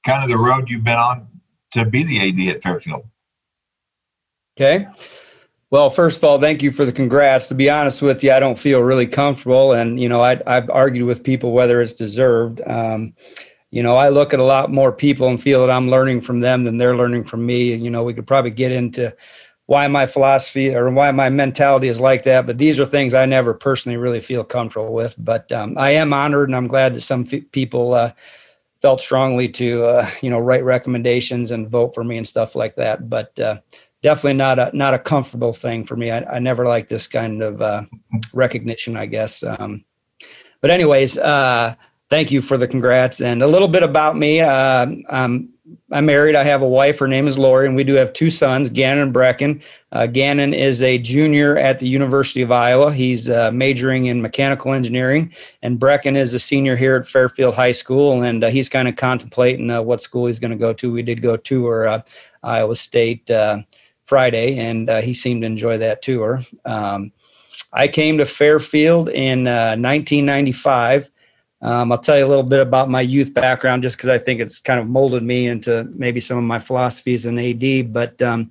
[0.06, 1.28] kind of the road you've been on
[1.72, 3.04] to be the AD at Fairfield.
[4.58, 4.88] Okay.
[5.72, 7.48] Well, first of all, thank you for the congrats.
[7.48, 10.70] To be honest with you, I don't feel really comfortable, and you know, I, have
[10.70, 12.62] argued with people whether it's deserved.
[12.68, 13.14] Um,
[13.72, 16.40] you know, I look at a lot more people and feel that I'm learning from
[16.40, 17.74] them than they're learning from me.
[17.74, 19.14] And you know, we could probably get into
[19.66, 23.26] why my philosophy or why my mentality is like that, but these are things I
[23.26, 25.16] never personally really feel comfortable with.
[25.18, 28.12] But um, I am honored, and I'm glad that some f- people uh,
[28.82, 32.76] felt strongly to uh, you know write recommendations and vote for me and stuff like
[32.76, 33.10] that.
[33.10, 33.58] But uh,
[34.06, 36.12] definitely not a not a comfortable thing for me.
[36.12, 37.82] I, I never like this kind of uh,
[38.34, 39.44] recognition, I guess.
[39.44, 39.84] Um,
[40.62, 41.74] but anyways, uh,
[42.12, 44.42] thank you for the congrats and a little bit about me.
[44.42, 45.50] Uh, I'm
[45.92, 46.36] I'm married.
[46.36, 47.00] I have a wife.
[47.00, 49.64] Her name is Lori, and we do have two sons, Gannon and Brecken.
[49.92, 52.94] Uh, Gannon is a junior at the University of Iowa.
[52.94, 57.72] He's uh, majoring in mechanical engineering, and Brecken is a senior here at Fairfield High
[57.72, 60.92] School, and uh, he's kind of contemplating uh, what school he's going to go to.
[60.92, 62.02] We did go tour uh,
[62.44, 63.64] Iowa State uh,
[64.06, 66.42] Friday, and he seemed to enjoy that tour.
[66.66, 67.12] Um,
[67.74, 71.12] I came to Fairfield in 1995.
[71.62, 74.40] Um, I'll tell you a little bit about my youth background just because I think
[74.40, 77.92] it's kind of molded me into maybe some of my philosophies in AD.
[77.92, 78.50] But um,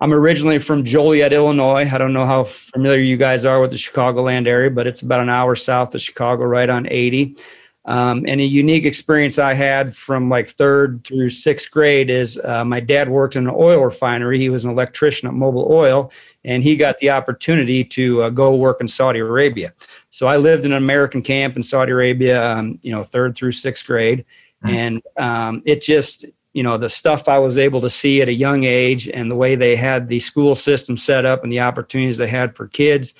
[0.00, 1.88] I'm originally from Joliet, Illinois.
[1.90, 5.20] I don't know how familiar you guys are with the Chicagoland area, but it's about
[5.20, 7.36] an hour south of Chicago, right on 80.
[7.86, 12.64] Um, and a unique experience I had from like third through sixth grade is uh,
[12.64, 14.38] my dad worked in an oil refinery.
[14.38, 16.10] He was an electrician at Mobil Oil,
[16.44, 19.74] and he got the opportunity to uh, go work in Saudi Arabia.
[20.08, 23.52] So I lived in an American camp in Saudi Arabia, um, you know, third through
[23.52, 24.24] sixth grade,
[24.64, 24.74] mm-hmm.
[24.74, 28.34] and um, it just, you know, the stuff I was able to see at a
[28.34, 32.16] young age, and the way they had the school system set up, and the opportunities
[32.16, 33.12] they had for kids.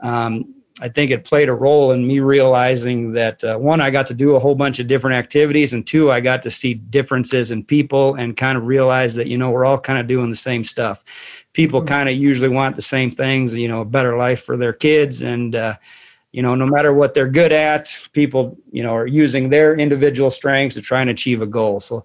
[0.00, 4.06] Um, I think it played a role in me realizing that uh, one, I got
[4.06, 7.50] to do a whole bunch of different activities, and two, I got to see differences
[7.50, 10.36] in people and kind of realize that you know we're all kind of doing the
[10.36, 11.02] same stuff.
[11.54, 11.88] People mm-hmm.
[11.88, 15.22] kind of usually want the same things, you know, a better life for their kids,
[15.22, 15.76] and uh,
[16.32, 20.30] you know, no matter what they're good at, people, you know, are using their individual
[20.30, 21.80] strengths to try and achieve a goal.
[21.80, 22.04] So,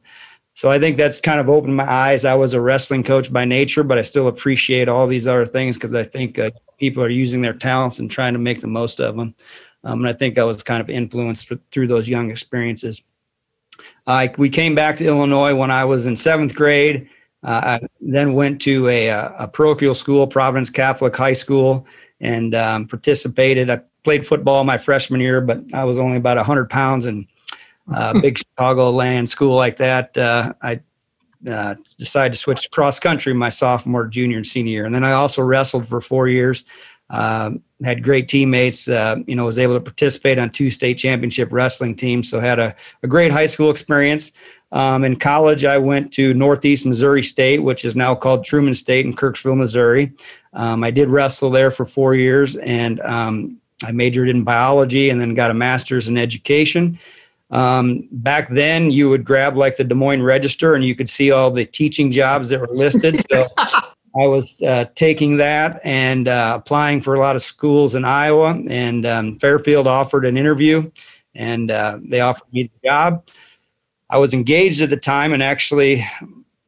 [0.54, 2.24] so I think that's kind of opened my eyes.
[2.24, 5.76] I was a wrestling coach by nature, but I still appreciate all these other things
[5.76, 9.00] because I think uh, people are using their talents and trying to make the most
[9.00, 9.36] of them.
[9.84, 13.04] Um, and I think I was kind of influenced for, through those young experiences.
[14.08, 17.08] Uh, we came back to Illinois when I was in seventh grade.
[17.44, 21.86] Uh, I then went to a, a, parochial school, Providence Catholic High School,
[22.20, 23.70] and um, participated.
[23.70, 27.28] I played football my freshman year, but I was only about 100 pounds and
[27.94, 30.18] uh, big Chicago land school like that.
[30.18, 30.82] Uh, I
[31.50, 34.86] uh, decided to switch to cross country my sophomore, junior, and senior year.
[34.86, 36.66] And then I also wrestled for four years.
[37.10, 38.88] Um, had great teammates.
[38.88, 42.30] Uh, you know, was able to participate on two state championship wrestling teams.
[42.30, 44.32] So had a, a great high school experience.
[44.72, 49.06] Um, in college, I went to Northeast Missouri State, which is now called Truman State
[49.06, 50.14] in Kirksville, Missouri.
[50.54, 55.20] Um, I did wrestle there for four years, and um, I majored in biology and
[55.20, 56.98] then got a master's in education.
[57.52, 61.32] Um, back then, you would grab like the Des Moines Register and you could see
[61.32, 63.18] all the teaching jobs that were listed.
[63.32, 68.06] So I was uh, taking that and uh, applying for a lot of schools in
[68.06, 68.62] Iowa.
[68.70, 70.90] And um, Fairfield offered an interview
[71.36, 73.24] and uh, they offered me the job.
[74.10, 76.04] I was engaged at the time, and actually,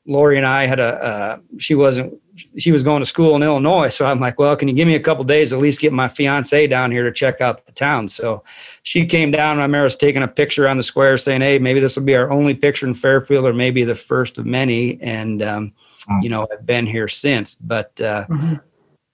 [0.06, 2.13] Lori and I had a, uh, she wasn't
[2.58, 3.89] she was going to school in Illinois.
[3.89, 6.08] So I'm like, well, can you give me a couple days at least get my
[6.08, 8.08] fiance down here to check out the town?
[8.08, 8.43] So
[8.84, 9.60] she came down.
[9.60, 12.15] I remember us taking a picture on the square saying, hey, maybe this will be
[12.15, 15.00] our only picture in Fairfield or maybe the first of many.
[15.02, 16.24] And, um, mm-hmm.
[16.24, 17.56] you know, I've been here since.
[17.56, 18.56] But uh, mm-hmm.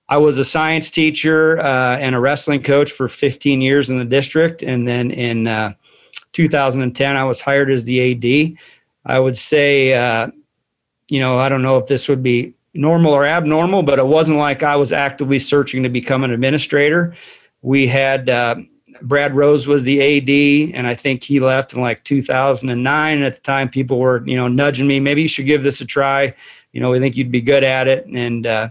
[0.07, 4.05] I was a science teacher uh, and a wrestling coach for 15 years in the
[4.05, 4.63] district.
[4.63, 5.73] And then in uh,
[6.31, 8.57] 2010, I was hired as the AD.
[9.05, 10.29] I would say, uh,
[11.09, 14.37] you know, I don't know if this would be normal or abnormal, but it wasn't
[14.37, 17.15] like I was actively searching to become an administrator.
[17.61, 18.55] We had uh,
[19.01, 23.17] Brad Rose was the AD, and I think he left in like 2009.
[23.17, 25.81] And at the time, people were you know nudging me, maybe you should give this
[25.81, 26.33] a try.
[26.71, 28.69] You know, we think you'd be good at it, and uh,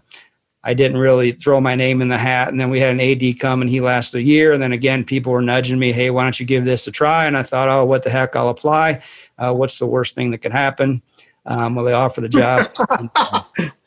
[0.64, 2.48] I didn't really throw my name in the hat.
[2.48, 4.52] And then we had an AD come, and he lasted a year.
[4.52, 7.26] And then again, people were nudging me, hey, why don't you give this a try?
[7.26, 9.02] And I thought, oh, what the heck, I'll apply.
[9.38, 11.00] Uh, what's the worst thing that could happen?
[11.46, 12.70] Um, well, they offer the job.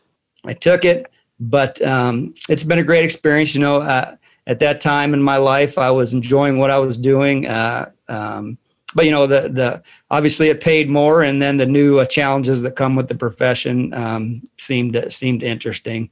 [0.45, 3.53] I took it, but um, it's been a great experience.
[3.55, 4.15] You know, uh,
[4.47, 7.47] at that time in my life, I was enjoying what I was doing.
[7.47, 8.57] Uh, um,
[8.93, 12.61] but you know, the the obviously it paid more, and then the new uh, challenges
[12.63, 16.09] that come with the profession um, seemed seemed interesting.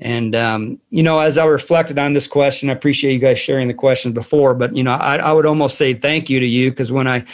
[0.00, 3.68] And um, you know, as I reflected on this question, I appreciate you guys sharing
[3.68, 4.54] the questions before.
[4.54, 7.24] But you know, I, I would almost say thank you to you because when I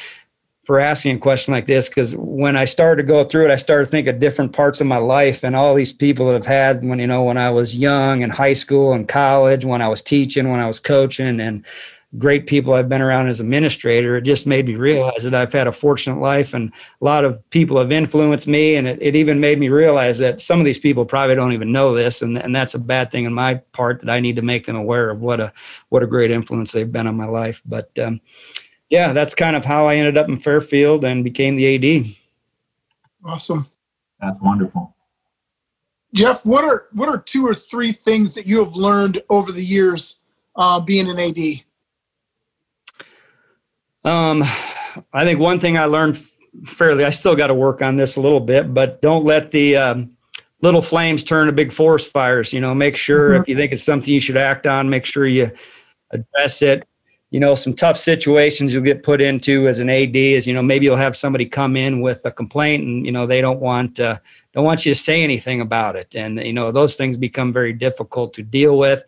[0.70, 3.56] for asking a question like this because when I started to go through it, I
[3.56, 6.46] started to think of different parts of my life and all these people that have
[6.46, 9.88] had when you know when I was young in high school and college, when I
[9.88, 11.66] was teaching, when I was coaching, and
[12.18, 14.16] great people I've been around as administrator.
[14.16, 17.42] It just made me realize that I've had a fortunate life and a lot of
[17.50, 18.76] people have influenced me.
[18.76, 21.72] And it, it even made me realize that some of these people probably don't even
[21.72, 22.22] know this.
[22.22, 24.76] And, and that's a bad thing on my part that I need to make them
[24.76, 25.52] aware of what a,
[25.88, 27.60] what a great influence they've been on my life.
[27.66, 28.20] But, um,
[28.90, 32.06] yeah, that's kind of how I ended up in Fairfield and became the AD.
[33.24, 33.66] Awesome.
[34.20, 34.94] That's wonderful.
[36.12, 39.64] Jeff, what are what are two or three things that you have learned over the
[39.64, 40.18] years
[40.56, 41.62] uh, being an AD?
[44.02, 44.42] Um,
[45.12, 46.18] I think one thing I learned
[46.64, 49.76] fairly, I still got to work on this a little bit, but don't let the
[49.76, 50.10] um,
[50.62, 52.52] little flames turn to big forest fires.
[52.52, 53.42] You know, make sure mm-hmm.
[53.42, 55.48] if you think it's something you should act on, make sure you
[56.10, 56.88] address it
[57.30, 60.62] you know some tough situations you'll get put into as an AD is you know
[60.62, 64.00] maybe you'll have somebody come in with a complaint and you know they don't want
[64.00, 64.18] uh,
[64.52, 66.16] don't want you to say anything about it.
[66.16, 69.04] And you know those things become very difficult to deal with.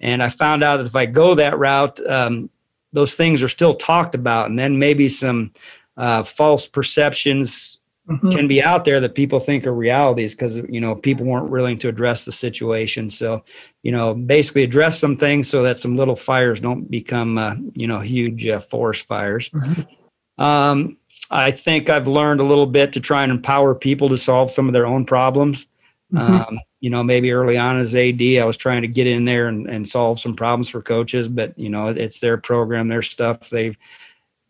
[0.00, 2.50] And I found out that if I go that route um,
[2.92, 4.48] those things are still talked about.
[4.48, 5.52] And then maybe some
[5.96, 7.75] uh, false perceptions
[8.08, 8.28] mm-hmm.
[8.28, 11.78] can be out there that people think are realities because you know people weren't willing
[11.78, 13.10] to address the situation.
[13.10, 13.42] So,
[13.82, 17.86] you know, basically address some things so that some little fires don't become uh, you
[17.86, 19.50] know huge uh, forest fires.
[19.50, 20.42] Mm-hmm.
[20.42, 20.98] Um,
[21.30, 24.66] I think I've learned a little bit to try and empower people to solve some
[24.66, 25.66] of their own problems.
[26.12, 26.34] Mm-hmm.
[26.34, 29.48] Um, you know, maybe early on as AD, I was trying to get in there
[29.48, 33.50] and, and solve some problems for coaches, but you know, it's their program, their stuff.
[33.50, 33.76] They've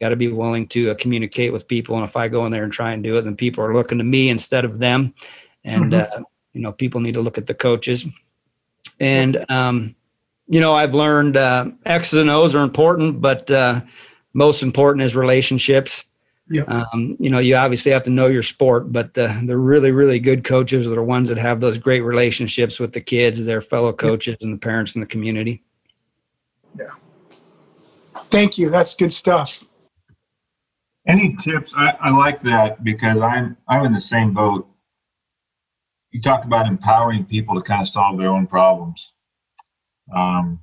[0.00, 1.96] got to be willing to uh, communicate with people.
[1.96, 3.98] And if I go in there and try and do it, then people are looking
[3.98, 5.14] to me instead of them.
[5.64, 6.20] And, mm-hmm.
[6.20, 8.06] uh, you know, people need to look at the coaches.
[9.00, 9.94] And, um,
[10.48, 13.80] you know, I've learned uh, X's and O's are important, but uh,
[14.32, 16.04] most important is relationships.
[16.48, 16.70] Yep.
[16.70, 20.20] Um, you know, you obviously have to know your sport, but the, the really, really
[20.20, 23.92] good coaches are the ones that have those great relationships with the kids, their fellow
[23.92, 24.42] coaches, yep.
[24.42, 25.64] and the parents in the community.
[26.78, 26.90] Yeah.
[28.30, 28.70] Thank you.
[28.70, 29.64] That's good stuff.
[31.06, 31.72] Any tips?
[31.76, 34.68] I, I like that because I'm I'm in the same boat.
[36.10, 39.12] You talk about empowering people to kind of solve their own problems.
[40.14, 40.60] Um,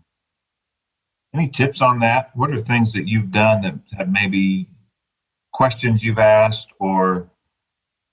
[1.33, 2.31] any tips on that?
[2.35, 4.69] What are things that you've done that have maybe
[5.53, 7.29] questions you've asked, or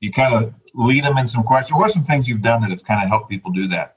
[0.01, 1.77] you kind of lead them in some questions?
[1.77, 3.97] What are some things you've done that have kind of helped people do that?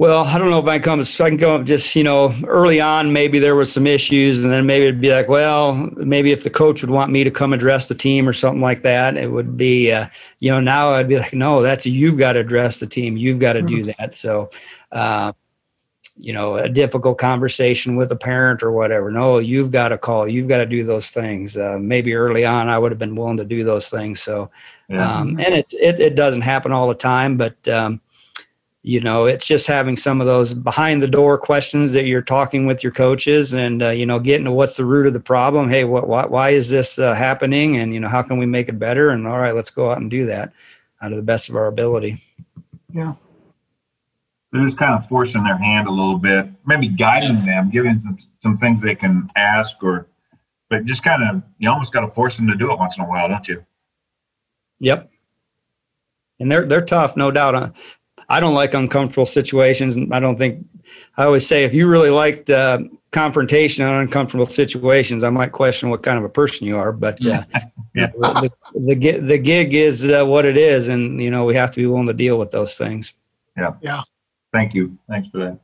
[0.00, 1.00] Well, I don't know if I can come.
[1.00, 3.12] I can come up just you know early on.
[3.12, 6.48] Maybe there was some issues, and then maybe it'd be like, well, maybe if the
[6.48, 9.58] coach would want me to come address the team or something like that, it would
[9.58, 10.06] be, uh,
[10.38, 13.18] you know, now I'd be like, no, that's you've got to address the team.
[13.18, 13.90] You've got to do mm-hmm.
[13.98, 14.14] that.
[14.14, 14.48] So,
[14.90, 15.34] uh,
[16.16, 19.10] you know, a difficult conversation with a parent or whatever.
[19.10, 20.26] No, you've got to call.
[20.26, 21.58] You've got to do those things.
[21.58, 24.22] Uh, maybe early on, I would have been willing to do those things.
[24.22, 24.50] So,
[24.88, 25.06] yeah.
[25.06, 27.68] um, and it, it it doesn't happen all the time, but.
[27.68, 28.00] Um,
[28.82, 32.66] you know it's just having some of those behind the door questions that you're talking
[32.66, 35.68] with your coaches and uh, you know getting to what's the root of the problem.
[35.68, 37.76] Hey what, what why is this uh, happening?
[37.76, 39.10] And you know how can we make it better?
[39.10, 40.52] And all right let's go out and do that
[41.02, 42.22] out of the best of our ability.
[42.92, 43.14] Yeah.
[44.52, 48.16] They're just kind of forcing their hand a little bit maybe guiding them giving some
[48.38, 50.08] some things they can ask or
[50.70, 53.04] but just kind of you almost got to force them to do it once in
[53.04, 53.64] a while don't you?
[54.78, 55.10] Yep.
[56.38, 57.76] And they're they're tough, no doubt.
[58.30, 59.96] I don't like uncomfortable situations.
[59.96, 60.64] And I don't think,
[61.16, 62.78] I always say, if you really liked uh,
[63.10, 66.92] confrontation and uncomfortable situations, I might question what kind of a person you are.
[66.92, 67.42] But uh,
[67.94, 68.06] yeah.
[68.14, 70.86] the, the, the, the, gig is uh, what it is.
[70.86, 73.14] And, you know, we have to be willing to deal with those things.
[73.56, 73.74] Yeah.
[73.82, 74.02] Yeah.
[74.52, 74.96] Thank you.
[75.08, 75.58] Thanks for that.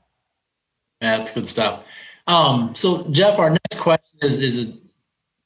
[1.00, 1.85] Yeah, that's good stuff.
[2.26, 4.72] Um, so, Jeff, our next question is, is a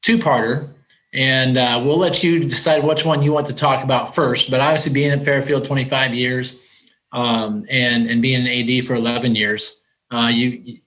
[0.00, 0.70] two parter.
[1.12, 4.50] And uh, we'll let you decide which one you want to talk about first.
[4.50, 6.62] But obviously, being at Fairfield 25 years,
[7.12, 10.78] um, and and being an AD for 11 years, uh, you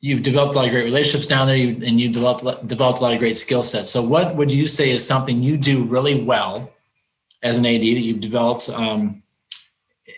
[0.00, 3.12] you've developed a lot of great relationships down there, and you developed developed a lot
[3.12, 3.90] of great skill sets.
[3.90, 6.72] So, what would you say is something you do really well
[7.42, 9.22] as an AD that you've developed, um,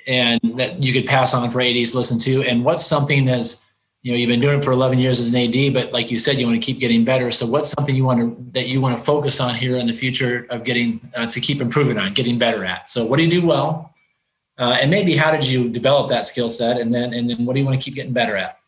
[0.07, 2.43] and that you could pass on for ADs to listen to?
[2.43, 3.65] And what's something as
[4.03, 6.19] you know you've been doing it for 11 years as an AD, but like you
[6.19, 7.31] said, you want to keep getting better.
[7.31, 9.93] So, what's something you want to that you want to focus on here in the
[9.93, 12.89] future of getting uh, to keep improving on, getting better at?
[12.89, 13.93] So, what do you do well?
[14.63, 17.55] Uh, and maybe how did you develop that skill set and then and then what
[17.55, 18.59] do you want to keep getting better at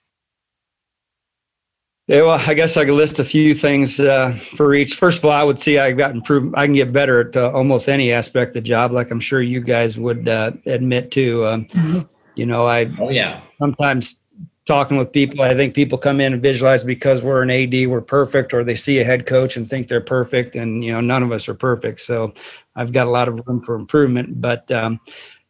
[2.06, 4.96] yeah, well, I guess I could list a few things uh, for each.
[4.96, 6.54] First of all, I would see I've got improved.
[6.54, 9.40] I can get better at uh, almost any aspect of the job, like I'm sure
[9.40, 11.46] you guys would uh, admit to.
[11.46, 12.02] Um, mm-hmm.
[12.34, 13.40] You know, I oh yeah.
[13.52, 14.20] Sometimes
[14.66, 18.02] talking with people, I think people come in and visualize because we're an AD, we're
[18.02, 21.22] perfect, or they see a head coach and think they're perfect, and you know, none
[21.22, 22.00] of us are perfect.
[22.00, 22.34] So,
[22.76, 24.70] I've got a lot of room for improvement, but.
[24.70, 25.00] Um,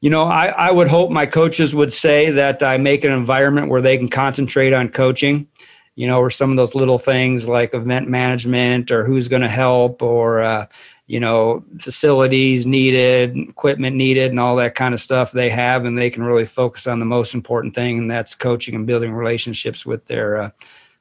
[0.05, 3.71] you know, I, I would hope my coaches would say that I make an environment
[3.71, 5.49] where they can concentrate on coaching,
[5.95, 9.49] you know, or some of those little things like event management or who's going to
[9.49, 10.67] help or, uh,
[11.07, 15.97] you know, facilities needed, equipment needed, and all that kind of stuff they have, and
[15.97, 19.87] they can really focus on the most important thing, and that's coaching and building relationships
[19.87, 20.51] with their uh,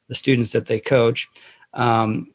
[0.07, 1.27] the students that they coach.
[1.73, 2.32] Um,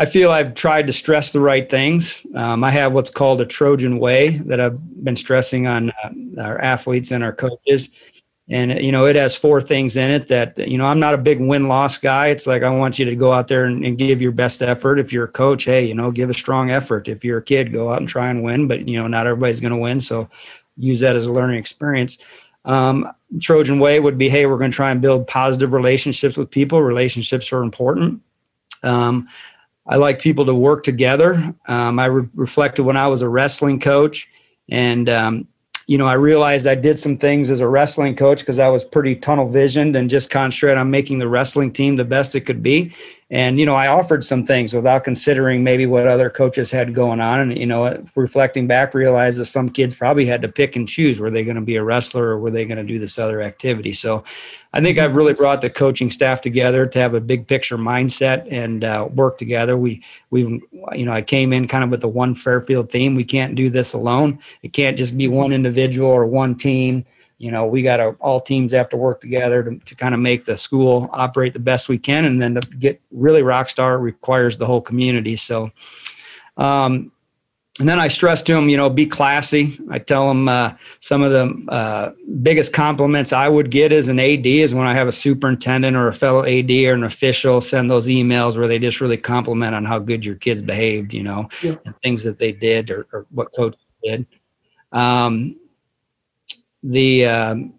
[0.00, 2.26] I feel I've tried to stress the right things.
[2.34, 6.58] Um, I have what's called a Trojan way that I've been stressing on uh, our
[6.62, 7.90] athletes and our coaches.
[8.48, 11.18] And, you know, it has four things in it that, you know, I'm not a
[11.18, 12.28] big win loss guy.
[12.28, 14.98] It's like I want you to go out there and, and, give your best effort.
[14.98, 17.06] If you're a coach, hey, you know, give a strong effort.
[17.06, 18.68] If you're a kid, go out and try and win.
[18.68, 20.00] But, you know, not everybody's going to win.
[20.00, 20.30] So
[20.78, 22.16] use that as a learning experience.
[22.64, 23.06] Um,
[23.38, 26.82] Trojan way would be, hey, we're going to try and build positive relationships with people.
[26.82, 28.22] Relationships are important.
[28.82, 29.28] Um,
[29.86, 31.54] I like people to work together.
[31.66, 34.28] Um, I re- reflected when I was a wrestling coach,
[34.68, 35.48] and um,
[35.86, 38.84] you know, I realized I did some things as a wrestling coach because I was
[38.84, 42.62] pretty tunnel visioned and just concentrated on making the wrestling team the best it could
[42.62, 42.94] be.
[43.32, 47.20] And, you know, I offered some things without considering maybe what other coaches had going
[47.20, 47.38] on.
[47.38, 51.20] And, you know, reflecting back, realized that some kids probably had to pick and choose
[51.20, 53.40] were they going to be a wrestler or were they going to do this other
[53.40, 53.92] activity.
[53.92, 54.24] So
[54.72, 58.48] I think I've really brought the coaching staff together to have a big picture mindset
[58.50, 59.76] and uh, work together.
[59.76, 60.60] We, we,
[60.92, 63.14] you know, I came in kind of with the one Fairfield theme.
[63.14, 64.40] We can't do this alone.
[64.62, 67.04] It can't just be one individual or one team.
[67.40, 70.20] You know, we got to, all teams have to work together to, to kind of
[70.20, 72.26] make the school operate the best we can.
[72.26, 75.36] And then to get really rock star requires the whole community.
[75.36, 75.70] So,
[76.58, 77.10] um,
[77.78, 79.80] and then I stress to them, you know, be classy.
[79.90, 82.10] I tell them uh, some of the uh,
[82.42, 86.08] biggest compliments I would get as an AD is when I have a superintendent or
[86.08, 89.86] a fellow AD or an official send those emails where they just really compliment on
[89.86, 91.76] how good your kids behaved, you know, yeah.
[91.86, 94.26] and things that they did or, or what coach did.
[94.92, 95.56] Um,
[96.82, 97.74] the um,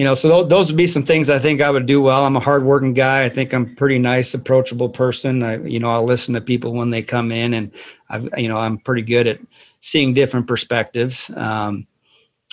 [0.00, 2.24] you know, so those would be some things I think I would do well.
[2.24, 3.24] I'm a hardworking guy.
[3.24, 5.42] I think I'm a pretty nice, approachable person.
[5.42, 7.70] I, you know, I'll listen to people when they come in, and
[8.08, 9.40] I've, you know, I'm pretty good at
[9.82, 11.30] seeing different perspectives.
[11.36, 11.86] Um,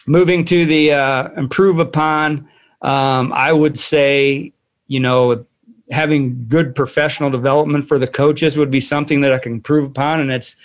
[0.07, 2.49] moving to the uh, improve upon,
[2.81, 4.51] um, I would say,
[4.87, 5.45] you know,
[5.89, 10.19] having good professional development for the coaches would be something that I can improve upon,
[10.19, 10.57] and it's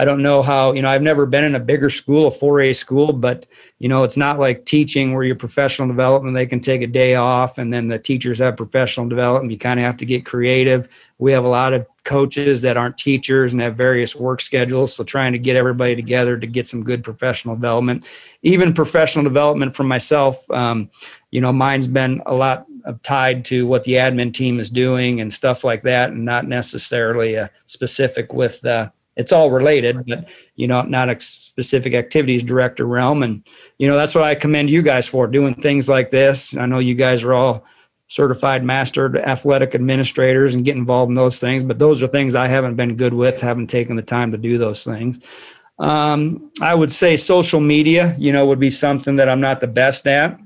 [0.00, 2.74] I don't know how, you know, I've never been in a bigger school, a 4A
[2.74, 3.46] school, but,
[3.80, 7.16] you know, it's not like teaching where your professional development, they can take a day
[7.16, 9.52] off and then the teachers have professional development.
[9.52, 10.88] You kind of have to get creative.
[11.18, 14.94] We have a lot of coaches that aren't teachers and have various work schedules.
[14.94, 18.08] So trying to get everybody together to get some good professional development,
[18.40, 20.50] even professional development for myself.
[20.50, 20.88] Um,
[21.30, 22.64] you know, mine's been a lot
[23.02, 27.36] tied to what the admin team is doing and stuff like that, and not necessarily
[27.36, 32.86] uh, specific with, uh, it's all related, but you know, not a specific activities director
[32.86, 33.22] realm.
[33.22, 33.46] And
[33.78, 36.56] you know, that's what I commend you guys for doing things like this.
[36.56, 37.64] I know you guys are all
[38.08, 42.48] certified master athletic administrators and get involved in those things, but those are things I
[42.48, 45.20] haven't been good with, haven't taken the time to do those things.
[45.78, 49.68] Um, I would say social media, you know, would be something that I'm not the
[49.68, 50.38] best at.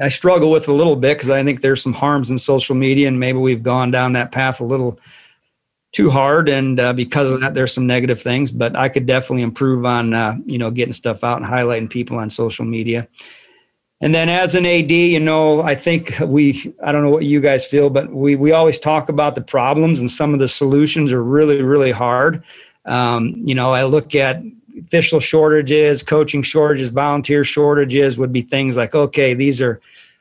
[0.00, 3.08] I struggle with a little bit because I think there's some harms in social media,
[3.08, 4.98] and maybe we've gone down that path a little
[5.96, 8.52] too hard, and uh, because of that, there's some negative things.
[8.52, 12.18] But I could definitely improve on uh, you know getting stuff out and highlighting people
[12.18, 13.08] on social media.
[14.02, 17.40] And then as an AD, you know, I think we I don't know what you
[17.40, 21.14] guys feel, but we we always talk about the problems and some of the solutions
[21.14, 22.44] are really really hard.
[22.84, 24.42] Um, you know, I look at
[24.78, 29.80] official shortages, coaching shortages, volunteer shortages would be things like okay, these are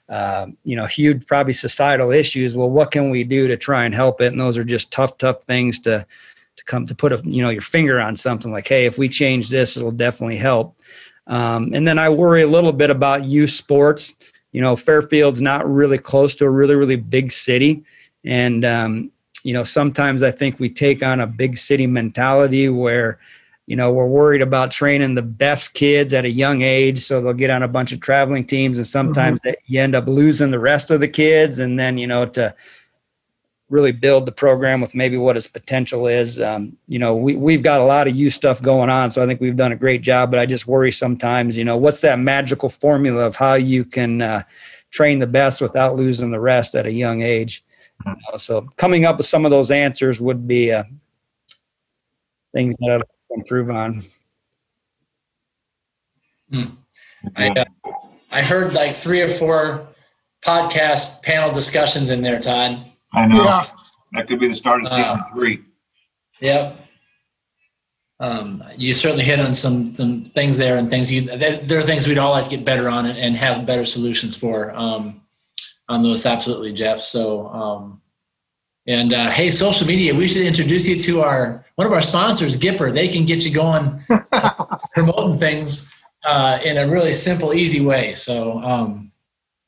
[0.09, 2.55] uh, you know, huge probably societal issues.
[2.55, 4.31] Well, what can we do to try and help it?
[4.31, 6.05] And those are just tough, tough things to
[6.57, 9.09] to come to put a you know your finger on something like, hey, if we
[9.09, 10.77] change this, it'll definitely help.
[11.27, 14.13] Um, and then I worry a little bit about youth sports.
[14.51, 17.83] You know, Fairfield's not really close to a really, really big city,
[18.23, 19.11] and um,
[19.43, 23.19] you know sometimes I think we take on a big city mentality where
[23.67, 27.33] you know we're worried about training the best kids at a young age so they'll
[27.33, 29.53] get on a bunch of traveling teams and sometimes mm-hmm.
[29.65, 32.53] you end up losing the rest of the kids and then you know to
[33.69, 37.63] really build the program with maybe what its potential is um, you know we, we've
[37.63, 40.01] got a lot of youth stuff going on so i think we've done a great
[40.01, 43.83] job but i just worry sometimes you know what's that magical formula of how you
[43.83, 44.43] can uh,
[44.91, 47.63] train the best without losing the rest at a young age
[48.05, 50.83] you know, so coming up with some of those answers would be uh,
[52.53, 53.01] things that
[53.35, 54.03] improve on.
[56.51, 56.63] Hmm.
[57.35, 57.65] I, uh,
[58.31, 59.87] I heard like three or four
[60.43, 62.85] podcast panel discussions in there, Todd.
[63.13, 63.43] I know.
[63.43, 63.67] Yeah.
[64.13, 65.63] That could be the start of season uh, three.
[66.41, 66.79] Yep.
[68.19, 72.07] Um, you certainly hit on some, some things there and things you there are things
[72.07, 75.21] we'd all like to get better on and, and have better solutions for um,
[75.89, 78.01] on those absolutely jeff so um,
[78.87, 82.57] and uh, hey, social media, we should introduce you to our one of our sponsors,
[82.57, 82.93] Gipper.
[82.93, 84.01] They can get you going,
[84.93, 85.93] promoting things
[86.25, 88.13] uh, in a really simple, easy way.
[88.13, 89.11] So, um,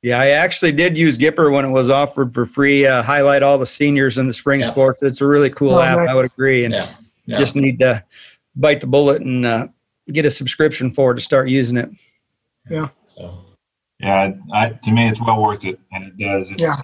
[0.01, 2.85] yeah, I actually did use Gipper when it was offered for free.
[2.85, 4.67] Uh, highlight all the seniors in the spring yeah.
[4.67, 5.03] sports.
[5.03, 5.97] It's a really cool oh, app.
[5.97, 6.09] Right.
[6.09, 6.87] I would agree, and yeah.
[7.25, 7.37] Yeah.
[7.37, 8.03] just need to
[8.55, 9.67] bite the bullet and uh,
[10.11, 11.89] get a subscription for it to start using it.
[12.69, 12.89] Yeah.
[13.05, 13.43] So.
[13.99, 16.51] Yeah, I, to me, it's well worth it, and it does.
[16.51, 16.73] It's, yeah.
[16.73, 16.83] Uh,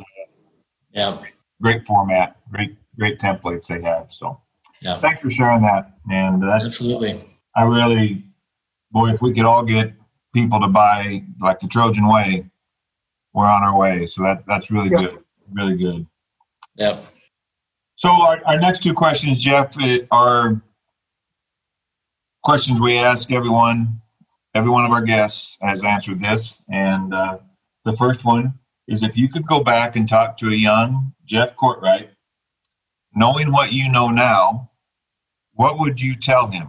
[0.92, 1.18] yeah
[1.64, 4.12] great format, great great templates they have.
[4.12, 4.40] So
[4.84, 5.00] yeah.
[5.00, 5.98] thanks for sharing that.
[6.10, 7.22] And that's absolutely.
[7.56, 8.24] I really,
[8.92, 9.94] boy, if we could all get
[10.34, 12.46] people to buy like the Trojan Way,
[13.34, 14.06] we're on our way.
[14.06, 14.98] So that that's really yeah.
[14.98, 16.06] good, really good.
[16.76, 17.06] Yep.
[17.96, 19.76] So our, our next two questions, Jeff,
[20.12, 20.62] are
[22.44, 24.00] questions we ask everyone.
[24.56, 27.38] Every one of our guests has answered this, and uh,
[27.86, 28.54] the first one
[28.88, 32.10] is if you could go back and talk to a young Jeff Courtright,
[33.16, 34.70] knowing what you know now,
[35.54, 36.68] what would you tell him?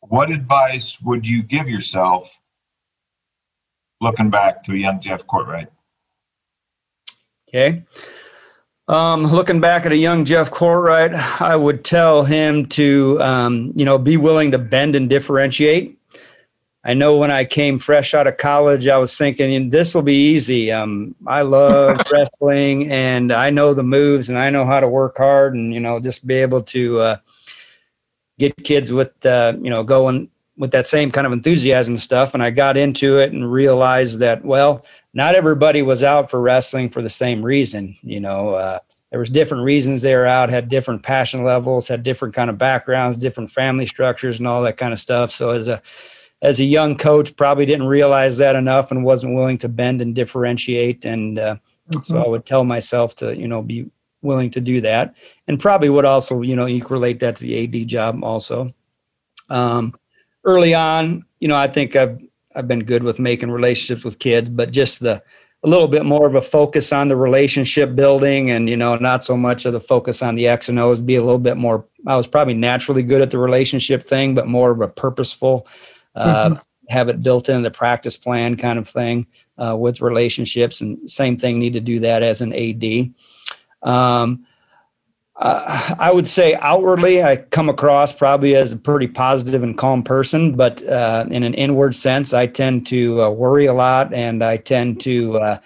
[0.00, 2.30] What advice would you give yourself
[4.00, 5.68] looking back to a young Jeff Courtright?
[7.48, 7.82] Okay.
[8.88, 13.84] Um, looking back at a young Jeff Courtright, I would tell him to, um, you
[13.84, 15.98] know, be willing to bend and differentiate.
[16.84, 20.28] I know when I came fresh out of college, I was thinking this will be
[20.28, 20.70] easy.
[20.70, 25.16] Um, I love wrestling and I know the moves and I know how to work
[25.16, 27.16] hard and you know just be able to uh,
[28.38, 30.28] get kids with uh, you know going
[30.58, 32.32] with that same kind of enthusiasm and stuff.
[32.32, 34.84] And I got into it and realized that well,
[35.14, 37.96] not everybody was out for wrestling for the same reason.
[38.02, 38.78] You know, uh,
[39.10, 42.58] there was different reasons they were out, had different passion levels, had different kind of
[42.58, 45.30] backgrounds, different family structures, and all that kind of stuff.
[45.30, 45.82] So as a
[46.42, 50.14] as a young coach, probably didn't realize that enough and wasn't willing to bend and
[50.14, 51.04] differentiate.
[51.04, 51.56] And uh,
[51.90, 52.02] mm-hmm.
[52.02, 53.90] so I would tell myself to, you know, be
[54.26, 55.16] willing to do that,
[55.48, 58.72] and probably would also, you know, you can relate that to the AD job also.
[59.48, 59.94] Um,
[60.44, 62.20] early on, you know, I think I've
[62.54, 65.22] I've been good with making relationships with kids, but just the
[65.62, 69.24] a little bit more of a focus on the relationship building and you know not
[69.24, 71.84] so much of the focus on the x and o's be a little bit more
[72.06, 75.66] i was probably naturally good at the relationship thing but more of a purposeful
[76.14, 76.62] uh, mm-hmm.
[76.88, 79.26] have it built in the practice plan kind of thing
[79.58, 82.84] uh, with relationships and same thing need to do that as an ad
[83.86, 84.46] um,
[85.38, 90.02] uh, I would say outwardly, I come across probably as a pretty positive and calm
[90.02, 94.42] person, but uh, in an inward sense, I tend to uh, worry a lot, and
[94.42, 95.58] I tend to, uh,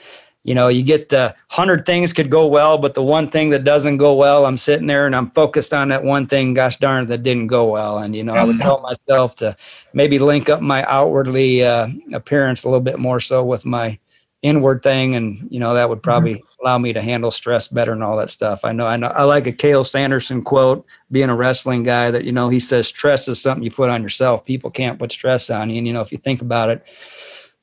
[0.42, 3.62] you know, you get the hundred things could go well, but the one thing that
[3.62, 6.52] doesn't go well, I'm sitting there and I'm focused on that one thing.
[6.52, 8.62] Gosh darn it, that didn't go well, and you know, I would mm-hmm.
[8.62, 9.56] tell myself to
[9.92, 14.00] maybe link up my outwardly uh, appearance a little bit more so with my
[14.43, 16.62] inward thing and you know that would probably mm-hmm.
[16.62, 18.64] allow me to handle stress better and all that stuff.
[18.64, 22.24] I know i know i like a Cael Sanderson quote being a wrestling guy that
[22.24, 24.45] you know he says stress is something you put on yourself.
[24.45, 26.86] People can't put stress on you and you know if you think about it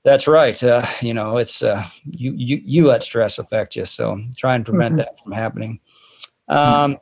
[0.03, 3.85] that's right uh, you know it's uh, you, you you let stress affect you.
[3.85, 4.99] So try and prevent mm-hmm.
[4.99, 5.79] that from happening.
[6.47, 6.97] Um,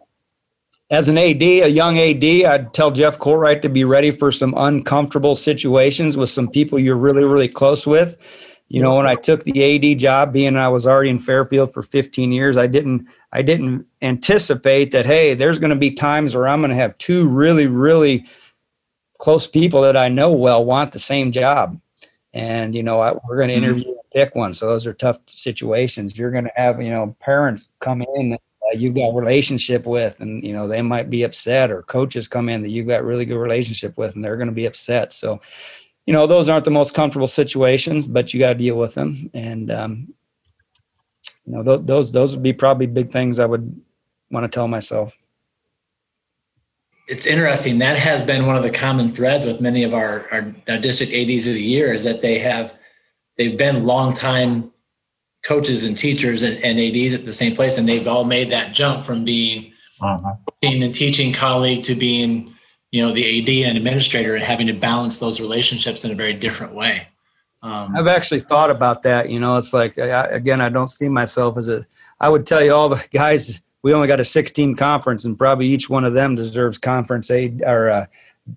[0.92, 4.54] as an AD, a young AD, I'd tell Jeff Courtright to be ready for some
[4.56, 8.16] uncomfortable situations with some people you're really, really close with
[8.68, 11.84] you know when i took the ad job being i was already in fairfield for
[11.84, 16.48] 15 years i didn't i didn't anticipate that hey there's going to be times where
[16.48, 18.26] i'm going to have two really really
[19.18, 21.80] close people that i know well want the same job.
[22.34, 23.64] And you know I, we're going to mm-hmm.
[23.64, 26.18] interview and pick one so those are tough situations.
[26.18, 30.44] You're going to have you know parents come in uh, you've got relationship with and
[30.44, 33.38] you know they might be upset or coaches come in that you've got really good
[33.38, 35.14] relationship with and they're going to be upset.
[35.14, 35.40] So
[36.06, 39.30] you know those aren't the most comfortable situations but you got to deal with them.
[39.34, 40.14] And um,
[41.46, 43.82] you know th- those those would be probably big things i would
[44.32, 45.16] want to tell myself.
[47.08, 47.78] It's interesting.
[47.78, 51.14] That has been one of the common threads with many of our, our, our district
[51.14, 52.80] ads of the year is that they have
[53.38, 54.72] they've been long time
[55.46, 58.74] coaches and teachers and, and ads at the same place and they've all made that
[58.74, 60.34] jump from being uh-huh.
[60.62, 62.55] being a teaching colleague to being
[62.96, 66.32] you know the AD and administrator and having to balance those relationships in a very
[66.32, 67.06] different way.
[67.62, 69.30] Um, I've actually thought about that.
[69.30, 71.86] You know, it's like I, again, I don't see myself as a.
[72.22, 73.60] I would tell you all the guys.
[73.82, 77.62] We only got a 16 conference, and probably each one of them deserves conference aid
[77.64, 78.06] or uh,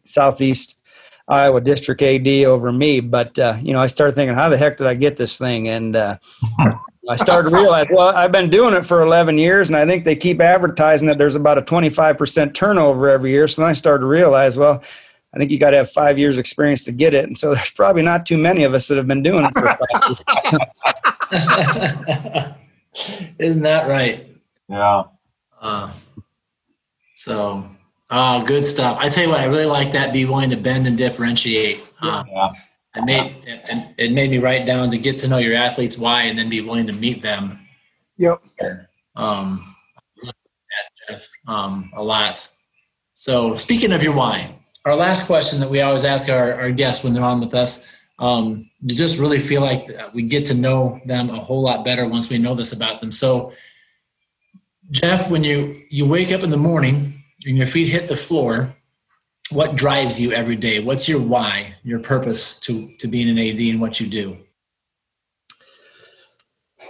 [0.05, 0.78] Southeast
[1.26, 3.01] Iowa District AD over me.
[3.01, 5.66] But uh, you know, I started thinking, how the heck did I get this thing?
[5.66, 6.16] And uh,
[7.09, 10.04] I started to realize, well, I've been doing it for 11 years, and I think
[10.04, 13.48] they keep advertising that there's about a 25% turnover every year.
[13.48, 14.82] So then I started to realize, well,
[15.34, 17.24] I think you got to have five years experience to get it.
[17.24, 19.62] And so there's probably not too many of us that have been doing it for
[19.62, 19.78] five
[22.92, 23.34] years.
[23.38, 24.26] Isn't that right?
[24.68, 25.04] Yeah.
[25.61, 25.90] Uh,
[27.14, 27.68] so,
[28.11, 28.98] oh, good stuff.
[29.00, 30.12] I tell you what, I really like that.
[30.12, 31.80] Be willing to bend and differentiate.
[32.00, 32.50] Uh, yeah.
[32.99, 36.22] I made it, it made me write down to get to know your athletes why
[36.24, 37.61] and then be willing to meet them.
[38.16, 38.42] Yep.
[39.14, 39.74] Um,
[41.09, 42.49] Jeff, um, a lot.
[43.14, 44.51] So speaking of your why,
[44.84, 47.88] our last question that we always ask our, our guests when they're on with us,
[48.18, 52.09] um, you just really feel like we get to know them a whole lot better
[52.09, 53.12] once we know this about them.
[53.12, 53.53] So
[54.90, 58.74] Jeff, when you, you wake up in the morning and your feet hit the floor,
[59.51, 60.80] what drives you every day?
[60.80, 64.38] What's your why, your purpose to to being an AD and what you do?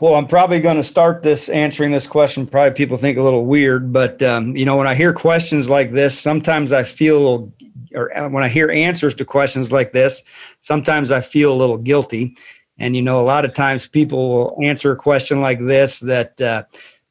[0.00, 2.46] Well, I'm probably going to start this answering this question.
[2.46, 5.90] Probably people think a little weird, but um, you know, when I hear questions like
[5.90, 7.52] this, sometimes I feel,
[7.94, 10.22] or when I hear answers to questions like this,
[10.60, 12.36] sometimes I feel a little guilty.
[12.78, 16.40] And you know, a lot of times people will answer a question like this that,
[16.40, 16.62] uh,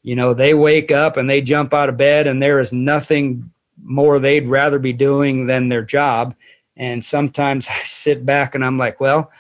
[0.04, 3.52] you know, they wake up and they jump out of bed and there is nothing
[3.84, 6.36] more they'd rather be doing than their job.
[6.76, 9.32] And sometimes I sit back and I'm like, well,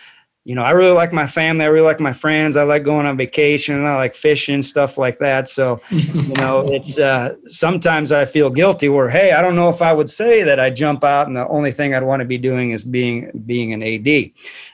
[0.47, 1.65] you know, I really like my family.
[1.65, 2.55] I really like my friends.
[2.55, 3.75] I like going on vacation.
[3.75, 5.49] And I like fishing, stuff like that.
[5.49, 9.81] So, you know, it's uh, sometimes I feel guilty where, hey, I don't know if
[9.81, 12.37] I would say that I jump out and the only thing I'd want to be
[12.37, 14.31] doing is being being an AD.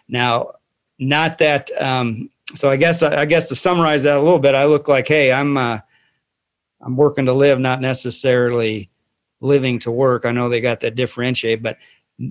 [0.08, 0.52] Now,
[1.00, 1.72] not that.
[1.82, 5.08] Um, so I guess I guess to summarize that a little bit, I look like,
[5.08, 5.80] hey, I'm uh,
[6.82, 8.92] I'm working to live, not necessarily
[9.44, 10.26] living to work.
[10.26, 11.78] I know they got that differentiate, but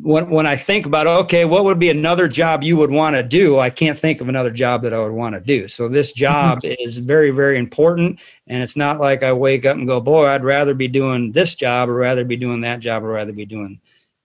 [0.02, 3.22] when when I think about okay, what would be another job you would want to
[3.22, 3.58] do?
[3.58, 5.68] I can't think of another job that I would want to do.
[5.68, 9.86] So this job is very very important, and it's not like I wake up and
[9.86, 13.08] go, boy, I'd rather be doing this job or rather be doing that job or
[13.08, 13.80] rather be doing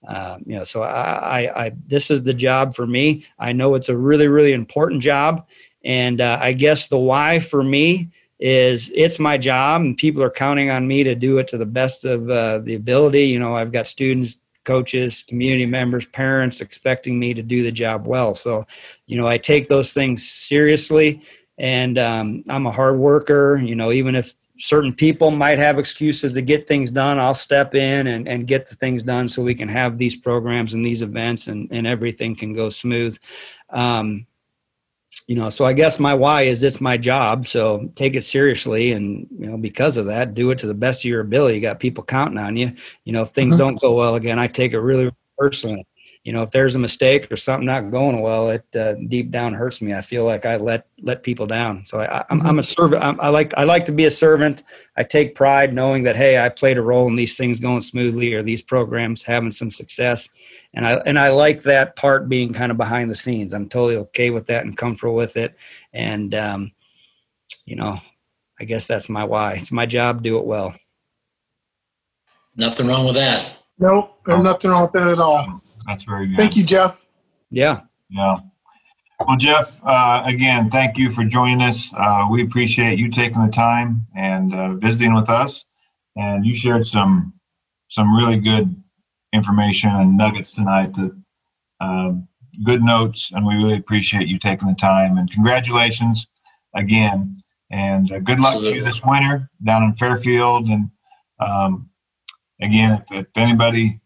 [0.06, 3.26] Uh, you know, so I, I, I, this is the job for me.
[3.38, 5.42] I know it's a really, really important job,
[5.84, 8.08] and uh, I guess the why for me
[8.38, 11.66] is it's my job, and people are counting on me to do it to the
[11.66, 13.24] best of uh, the ability.
[13.24, 18.06] You know, I've got students, coaches, community members, parents expecting me to do the job
[18.06, 18.34] well.
[18.34, 18.66] So,
[19.06, 21.22] you know, I take those things seriously,
[21.58, 23.58] and um, I'm a hard worker.
[23.58, 27.76] You know, even if certain people might have excuses to get things done i'll step
[27.76, 31.00] in and, and get the things done so we can have these programs and these
[31.00, 33.16] events and, and everything can go smooth
[33.70, 34.26] um,
[35.26, 38.92] you know so i guess my why is it's my job so take it seriously
[38.92, 41.56] and you know because of that do it to the best of your ability.
[41.56, 42.72] You got people counting on you.
[43.04, 43.64] You know if things mm-hmm.
[43.64, 45.86] don't go well again i take it really personally
[46.28, 49.54] you know if there's a mistake or something not going well it uh, deep down
[49.54, 49.94] hurts me.
[49.94, 51.86] I feel like i let let people down.
[51.86, 54.64] So I, am I'm a servant I'm, i like i like to be a servant.
[54.98, 58.34] I take pride knowing that hey i played a role in these things going smoothly
[58.34, 60.28] or these programs having some success.
[60.74, 63.54] And i and i like that part being kind of behind the scenes.
[63.54, 65.56] I'm totally okay with that and comfortable with it.
[65.94, 66.72] And um,
[67.64, 67.98] you know
[68.60, 69.54] i guess that's my why.
[69.54, 70.74] It's my job to do it well.
[72.54, 73.56] Nothing wrong with that.
[73.78, 76.36] Nope there's nothing wrong with that at all that's very good.
[76.36, 77.04] Thank you, Jeff.
[77.50, 77.80] Yeah.
[78.10, 78.36] Yeah.
[79.26, 81.92] Well, Jeff, uh, again, thank you for joining us.
[81.96, 85.64] Uh, we appreciate you taking the time and uh, visiting with us.
[86.16, 87.32] And you shared some
[87.88, 88.80] some really good
[89.32, 90.94] information and nuggets tonight.
[90.94, 91.16] That
[91.80, 92.28] um,
[92.64, 95.16] good notes, and we really appreciate you taking the time.
[95.16, 96.26] And congratulations
[96.74, 97.38] again.
[97.70, 98.72] And uh, good luck Absolutely.
[98.72, 100.68] to you this winter down in Fairfield.
[100.68, 100.90] And
[101.40, 101.90] um,
[102.62, 104.00] again, if, if anybody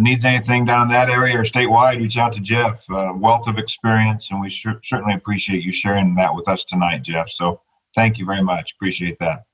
[0.00, 2.84] needs anything down in that area or statewide, reach out to Jeff.
[2.90, 7.02] Uh, wealth of experience, and we sh- certainly appreciate you sharing that with us tonight,
[7.02, 7.28] Jeff.
[7.28, 7.60] So
[7.94, 8.72] thank you very much.
[8.72, 9.44] Appreciate that.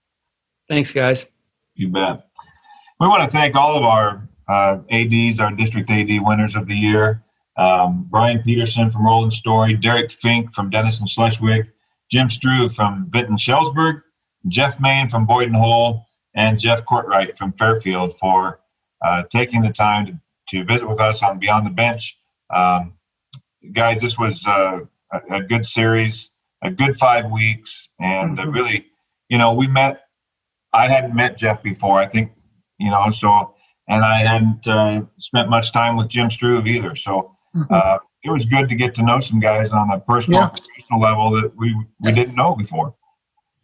[0.69, 1.27] Thanks, guys.
[1.75, 2.27] You bet.
[3.01, 6.75] We want to thank all of our uh, ADs, our district AD winners of the
[6.75, 7.23] year.
[7.57, 11.71] Um, Brian Peterson from Roland Story, Derek Fink from Denison Schleswig,
[12.11, 14.03] Jim Struve from Vinton Shellsburg,
[14.49, 18.57] Jeff Main from Boyden Hull, and Jeff Courtright from Fairfield for uh,
[19.31, 22.19] taking the time to, to visit with us on Beyond the Bench.
[22.55, 22.95] Um,
[23.73, 24.81] guys, this was uh,
[25.13, 26.31] a, a, good series,
[26.63, 28.51] a good five weeks, and mm-hmm.
[28.51, 28.87] really,
[29.29, 30.03] you know, we met.
[30.73, 32.01] I hadn't met Jeff before.
[32.01, 32.33] I think,
[32.79, 33.55] you know, so
[33.89, 36.97] and I hadn't uh, spent much time with Jim Struve either.
[36.97, 37.73] So mm-hmm.
[37.73, 40.49] uh, it was good to get to know some guys on a personal, yeah.
[40.49, 42.95] professional level that we we didn't know before.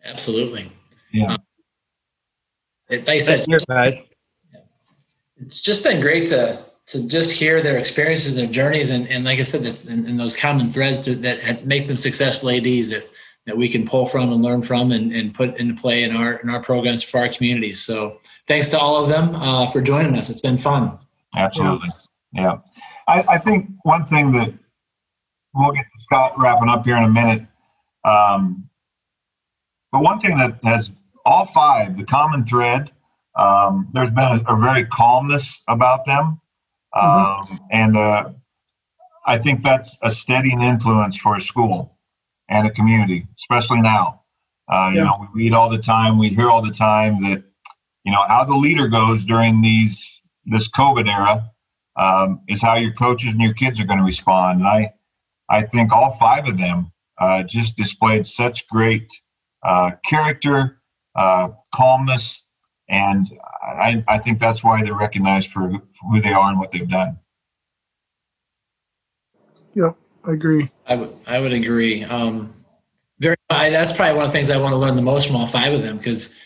[0.05, 0.70] Absolutely.
[1.12, 1.32] Yeah.
[1.32, 1.38] Um,
[2.91, 4.03] like I said, guys
[5.41, 9.38] it's just been great to to just hear their experiences, their journeys, and, and like
[9.38, 13.09] I said, that's and, and those common threads to, that make them successful ads that
[13.47, 16.34] that we can pull from and learn from and, and put into play in our
[16.34, 17.80] in our programs for our communities.
[17.80, 18.18] So
[18.49, 20.30] thanks to all of them uh, for joining us.
[20.30, 20.99] It's been fun.
[21.36, 21.91] Absolutely,
[22.32, 22.59] yeah.
[23.07, 24.53] I, I think one thing that
[25.55, 27.47] we'll get to Scott wrapping up here in a minute.
[28.05, 28.68] Um,
[29.93, 30.91] but one thing that has
[31.24, 32.93] all five, the common thread
[33.37, 36.41] um, there's been a, a, very calmness about them,
[36.95, 37.07] mm-hmm.
[37.07, 37.64] um, mm-hmm.
[37.70, 38.31] and uh,
[39.26, 41.97] I think that's a steadying influence for a school
[42.49, 44.22] and a community, especially now.
[44.68, 47.43] Uh, you know, we read all the time, we hear all the time that
[48.05, 51.51] you know how the leader goes during these this COVID era
[51.97, 54.61] um, is how your coaches and your kids are going to respond.
[54.61, 54.93] And I,
[55.49, 59.12] I think all five of them uh, just displayed such great
[59.62, 60.81] uh, character,
[61.14, 62.45] uh, calmness,
[62.91, 66.88] and I, I think that's why they're recognized for who they are and what they've
[66.88, 67.16] done.
[69.74, 69.93] Yeah,
[70.24, 70.70] I agree.
[70.86, 72.03] I would I would agree.
[72.05, 72.53] Um,
[73.20, 73.36] very.
[73.49, 75.47] I, that's probably one of the things I want to learn the most from all
[75.47, 76.36] five of them because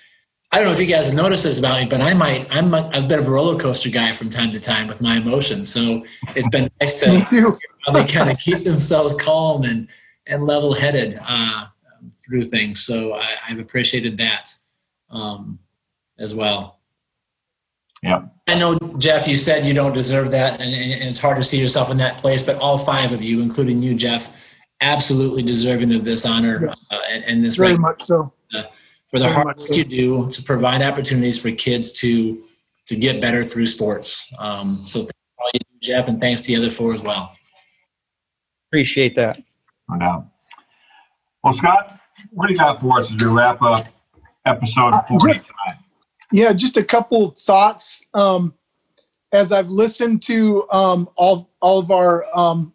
[0.53, 2.91] I don't know if you guys notice this about me, but I might I'm a,
[2.93, 5.73] a bit of a roller coaster guy from time to time with my emotions.
[5.73, 6.05] So
[6.37, 7.21] it's been nice to
[7.87, 9.89] how they kind of keep themselves calm and
[10.27, 11.67] and level headed uh,
[12.11, 12.85] through things.
[12.85, 14.53] So I, have appreciated that.
[15.11, 15.59] Um,
[16.19, 16.81] as well.
[18.03, 18.23] Yeah.
[18.47, 21.59] I know, Jeff, you said you don't deserve that, and, and, it's hard to see
[21.59, 24.31] yourself in that place, but all five of you, including you, Jeff,
[24.83, 28.33] absolutely deserving of this honor uh, and, and, this Very much so.
[28.55, 28.65] Uh,
[29.11, 29.75] for the Very hard work so.
[29.75, 32.43] you do to provide opportunities for kids to
[32.87, 34.31] to get better through sports.
[34.39, 37.35] Um, so thanks all you do, Jeff, and thanks to the other four as well.
[38.69, 39.39] Appreciate that.
[39.89, 40.27] No doubt.
[41.43, 41.99] Well, Scott,
[42.31, 43.87] what do you got for us as we wrap up
[44.45, 45.79] episode 40 uh, just, tonight?
[46.33, 48.03] Yeah, just a couple thoughts.
[48.15, 48.55] Um,
[49.33, 52.73] as I've listened to um, all all of our um,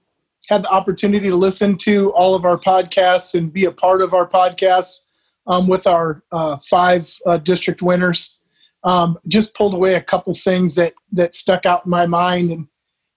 [0.50, 4.14] had the opportunity to listen to all of our podcasts and be a part of
[4.14, 5.06] our podcasts
[5.47, 8.41] um, with our uh, five uh, district winners.
[8.84, 12.68] Um, just pulled away a couple things that that stuck out in my mind, and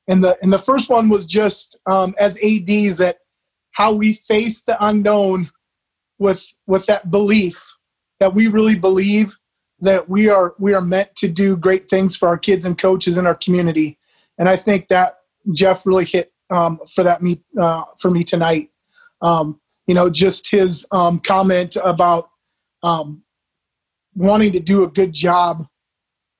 [0.08, 3.18] And the and the first one was just um, as ads that
[3.72, 5.50] how we face the unknown
[6.18, 7.64] with with that belief
[8.20, 9.36] that we really believe
[9.82, 13.18] that we are we are meant to do great things for our kids and coaches
[13.18, 13.98] in our community.
[14.38, 15.18] And I think that
[15.52, 18.70] Jeff really hit um, for that me uh, for me tonight.
[19.20, 22.30] Um, you know, just his um, comment about
[22.82, 23.22] um,
[24.14, 25.66] wanting to do a good job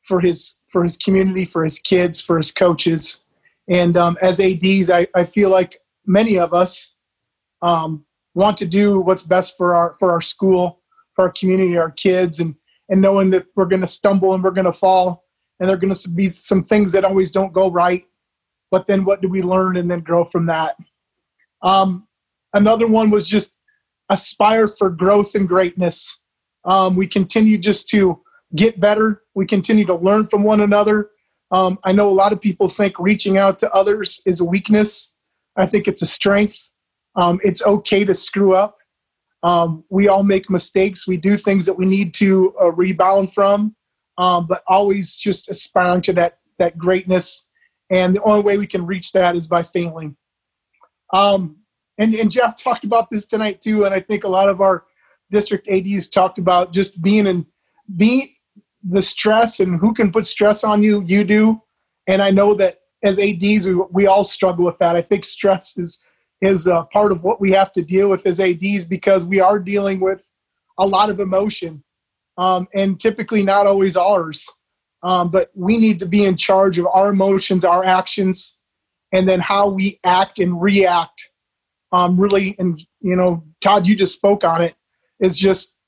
[0.02, 3.24] for his for his community, for his kids, for his coaches.
[3.68, 6.96] And um, as ads, I, I feel like many of us
[7.60, 10.80] um, want to do what's best for our for our school,
[11.14, 12.54] for our community, our kids, and
[12.92, 15.24] and knowing that we're going to stumble and we're going to fall,
[15.58, 18.04] and there are going to be some things that always don't go right.
[18.70, 20.76] But then, what do we learn and then grow from that?
[21.62, 22.06] Um,
[22.52, 23.54] another one was just
[24.10, 26.20] aspire for growth and greatness.
[26.66, 28.20] Um, we continue just to
[28.56, 29.22] get better.
[29.34, 31.12] We continue to learn from one another.
[31.50, 35.16] Um, I know a lot of people think reaching out to others is a weakness.
[35.56, 36.68] I think it's a strength.
[37.16, 38.76] Um, it's okay to screw up.
[39.42, 41.06] Um, we all make mistakes.
[41.06, 43.74] We do things that we need to uh, rebound from,
[44.18, 47.48] um, but always just aspiring to that that greatness.
[47.90, 50.16] And the only way we can reach that is by failing.
[51.12, 51.56] Um,
[51.98, 54.84] and, and Jeff talked about this tonight too, and I think a lot of our
[55.30, 57.46] district ads talked about just being in
[57.96, 58.28] being
[58.82, 61.02] the stress and who can put stress on you.
[61.04, 61.60] You do,
[62.06, 64.96] and I know that as ads we, we all struggle with that.
[64.96, 66.02] I think stress is
[66.42, 69.58] is a part of what we have to deal with as ads because we are
[69.58, 70.28] dealing with
[70.78, 71.82] a lot of emotion,
[72.36, 74.46] um, and typically not always ours.
[75.02, 78.58] Um, but we need to be in charge of our emotions, our actions,
[79.12, 81.32] and then how we act and react
[81.92, 84.74] um, really, and you know, Todd, you just spoke on it,
[85.20, 85.78] is just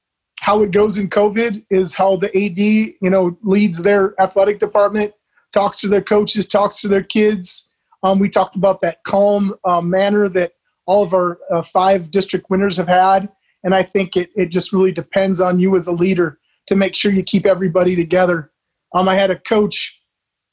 [0.41, 5.13] how it goes in COVID is how the AD, you know, leads their athletic department,
[5.53, 7.71] talks to their coaches, talks to their kids.
[8.05, 10.53] Um, we talked about that calm uh, manner that
[10.87, 13.29] all of our uh, five district winners have had.
[13.65, 16.39] And I think it, it just really depends on you as a leader
[16.69, 18.53] to make sure you keep everybody together.
[18.95, 20.01] Um, I had a coach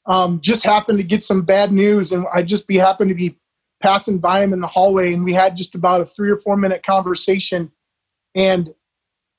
[0.06, 3.38] um, just happened to get some bad news, and I just be happened to be
[3.82, 6.56] passing by him in the hallway and we had just about a three or four
[6.56, 7.70] minute conversation
[8.34, 8.70] and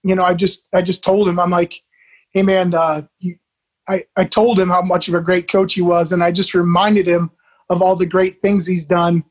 [0.04, 1.82] you know i just i just told him i'm like
[2.34, 3.02] hey man uh,
[3.88, 6.54] I, I told him how much of a great coach he was and i just
[6.54, 7.32] reminded him
[7.74, 9.24] of all the great things he's done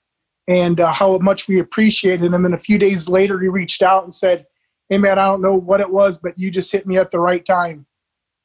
[0.48, 4.04] and uh, how much we appreciated him and a few days later he reached out
[4.04, 4.44] and said
[4.88, 7.18] hey man i don't know what it was but you just hit me at the
[7.18, 7.86] right time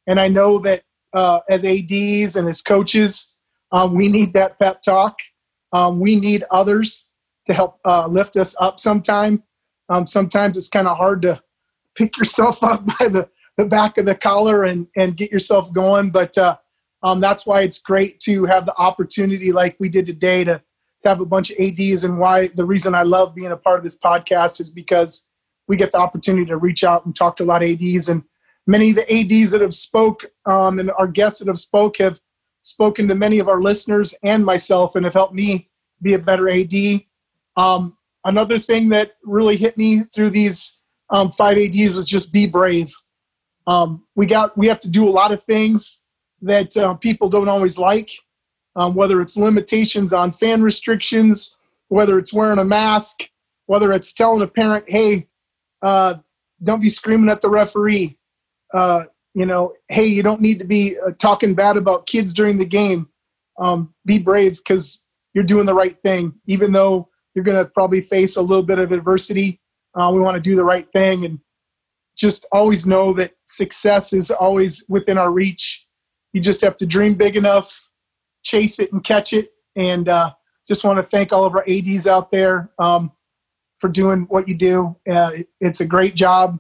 [0.08, 0.84] and i know that
[1.14, 3.36] uh, as ads and as coaches
[3.72, 5.16] um, we need that pep talk
[5.74, 7.12] um, we need others
[7.48, 9.44] to help uh, lift us up sometime.
[9.90, 11.42] Um, sometimes it's kind of hard to
[11.96, 13.28] pick yourself up by the,
[13.58, 16.12] the back of the collar and, and get yourself going.
[16.12, 16.58] But uh,
[17.08, 20.62] um, that's why it's great to have the opportunity like we did today to,
[21.04, 22.04] have a bunch of ADs.
[22.04, 25.24] And why the reason I love being a part of this podcast is because
[25.70, 28.10] we get the opportunity to reach out and talk to a lot of ADs.
[28.10, 28.24] And
[28.66, 32.20] many of the ADs that have spoke um, and our guests that have spoke have
[32.62, 35.70] spoken to many of our listeners and myself and have helped me
[36.02, 36.74] be a better AD.
[37.56, 37.96] Um,
[38.26, 42.94] another thing that really hit me through these um, five ADs was just be brave.
[43.66, 46.02] Um, we got we have to do a lot of things
[46.42, 48.12] that uh, people don't always like,
[48.76, 51.58] um, whether it's limitations on fan restrictions,
[51.90, 53.30] whether it's wearing a mask,
[53.66, 55.28] whether it's telling a parent, "Hey,
[55.82, 56.16] uh,
[56.64, 58.18] don't be screaming at the referee."
[58.74, 62.58] Uh, you know, hey, you don't need to be uh, talking bad about kids during
[62.58, 63.08] the game.
[63.60, 68.02] Um, be brave because you're doing the right thing, even though you're going to probably
[68.02, 69.62] face a little bit of adversity.
[69.96, 71.40] Uh, we want to do the right thing and
[72.18, 75.87] just always know that success is always within our reach.
[76.38, 77.90] You just have to dream big enough,
[78.44, 79.54] chase it, and catch it.
[79.76, 80.34] And uh,
[80.68, 83.12] just want to thank all of our ads out there um,
[83.80, 84.96] for doing what you do.
[85.12, 85.32] Uh,
[85.62, 86.60] it's a great job.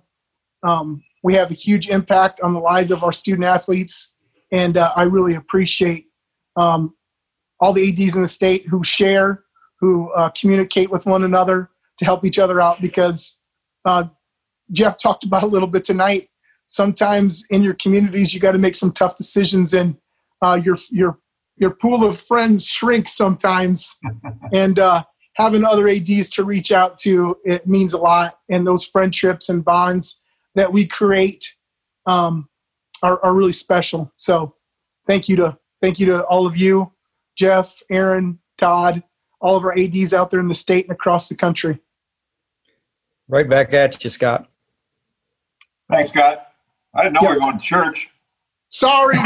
[0.63, 4.15] Um, we have a huge impact on the lives of our student athletes,
[4.51, 6.07] and uh, I really appreciate
[6.55, 6.95] um,
[7.59, 9.43] all the ads in the state who share,
[9.79, 11.69] who uh, communicate with one another
[11.99, 12.81] to help each other out.
[12.81, 13.37] Because
[13.85, 14.05] uh,
[14.71, 16.29] Jeff talked about a little bit tonight.
[16.67, 19.97] Sometimes in your communities, you got to make some tough decisions, and
[20.41, 21.19] uh, your your
[21.55, 23.95] your pool of friends shrinks sometimes,
[24.53, 25.03] and uh,
[25.33, 28.39] having other ads to reach out to it means a lot.
[28.49, 30.21] And those friendships and bonds
[30.55, 31.43] that we create
[32.05, 32.49] um,
[33.03, 34.11] are, are really special.
[34.17, 34.55] So
[35.05, 36.91] thank you to thank you to all of you,
[37.37, 39.03] Jeff, Aaron, Todd,
[39.39, 41.79] all of our ads out there in the state and across the country.
[43.27, 44.47] Right back at you, Scott.
[45.89, 46.46] Thanks, Scott.
[46.97, 48.09] I didn't know we were going to church.
[48.69, 49.17] Sorry,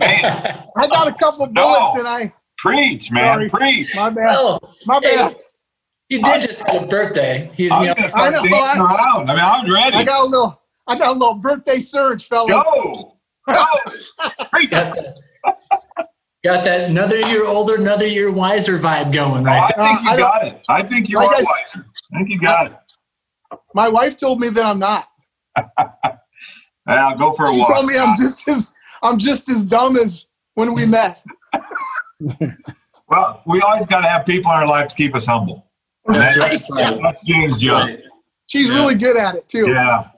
[0.00, 1.98] I got a couple of bullets no.
[2.00, 3.34] and I Preach, man.
[3.34, 3.48] Sorry.
[3.50, 3.94] Preach.
[3.94, 4.34] My bad.
[4.36, 5.36] Oh, My hey, bad.
[6.08, 7.50] he did just have a birthday.
[7.54, 9.30] He's I'm you know, gonna start I know, dancing I- around.
[9.30, 9.96] I mean, I'm ready.
[9.96, 10.60] I got a little.
[10.86, 12.50] I got a little birthday surge, fellas.
[12.50, 13.16] Go.
[13.46, 13.64] Go.
[14.52, 14.70] Preach.
[14.70, 15.18] got that,
[16.42, 19.84] got that another year older, another year wiser vibe going Oh, I right there.
[19.86, 20.64] think you Uh, I got it.
[20.68, 21.86] I think you Like are I s- wiser.
[22.14, 23.58] I think you got it.
[23.74, 25.08] My wife told me that I'm not.
[26.96, 27.72] I'll go for a She walk.
[27.74, 28.72] told me I'm just as
[29.02, 31.22] I'm just as dumb as when we met.
[33.08, 35.66] Well, we always got to have people in our life to keep us humble.
[36.06, 37.00] That's That's- right.
[37.02, 37.96] That's James Joe.
[38.46, 38.74] She's Yeah.
[38.76, 39.68] really good at it too.
[39.68, 40.08] Yeah.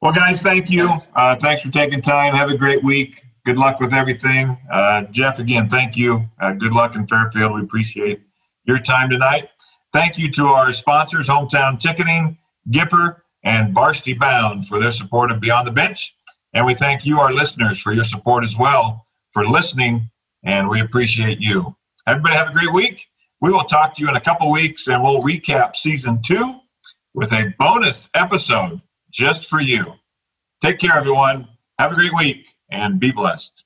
[0.00, 0.90] Well, guys, thank you.
[1.16, 2.34] Uh, thanks for taking time.
[2.34, 3.22] Have a great week.
[3.44, 4.56] Good luck with everything.
[4.70, 6.28] Uh, Jeff, again, thank you.
[6.40, 7.52] Uh, good luck in Fairfield.
[7.54, 8.20] We appreciate
[8.64, 9.48] your time tonight.
[9.92, 12.36] Thank you to our sponsors, Hometown Ticketing,
[12.70, 16.14] Gipper, and Varsity Bound for their support of Beyond the Bench.
[16.54, 20.10] And we thank you, our listeners, for your support as well, for listening,
[20.44, 21.76] and we appreciate you.
[22.06, 23.06] Everybody have a great week.
[23.40, 26.60] We will talk to you in a couple weeks, and we'll recap season two
[27.14, 28.80] with a bonus episode
[29.10, 29.94] just for you.
[30.60, 31.46] Take care, everyone.
[31.78, 33.64] Have a great week and be blessed.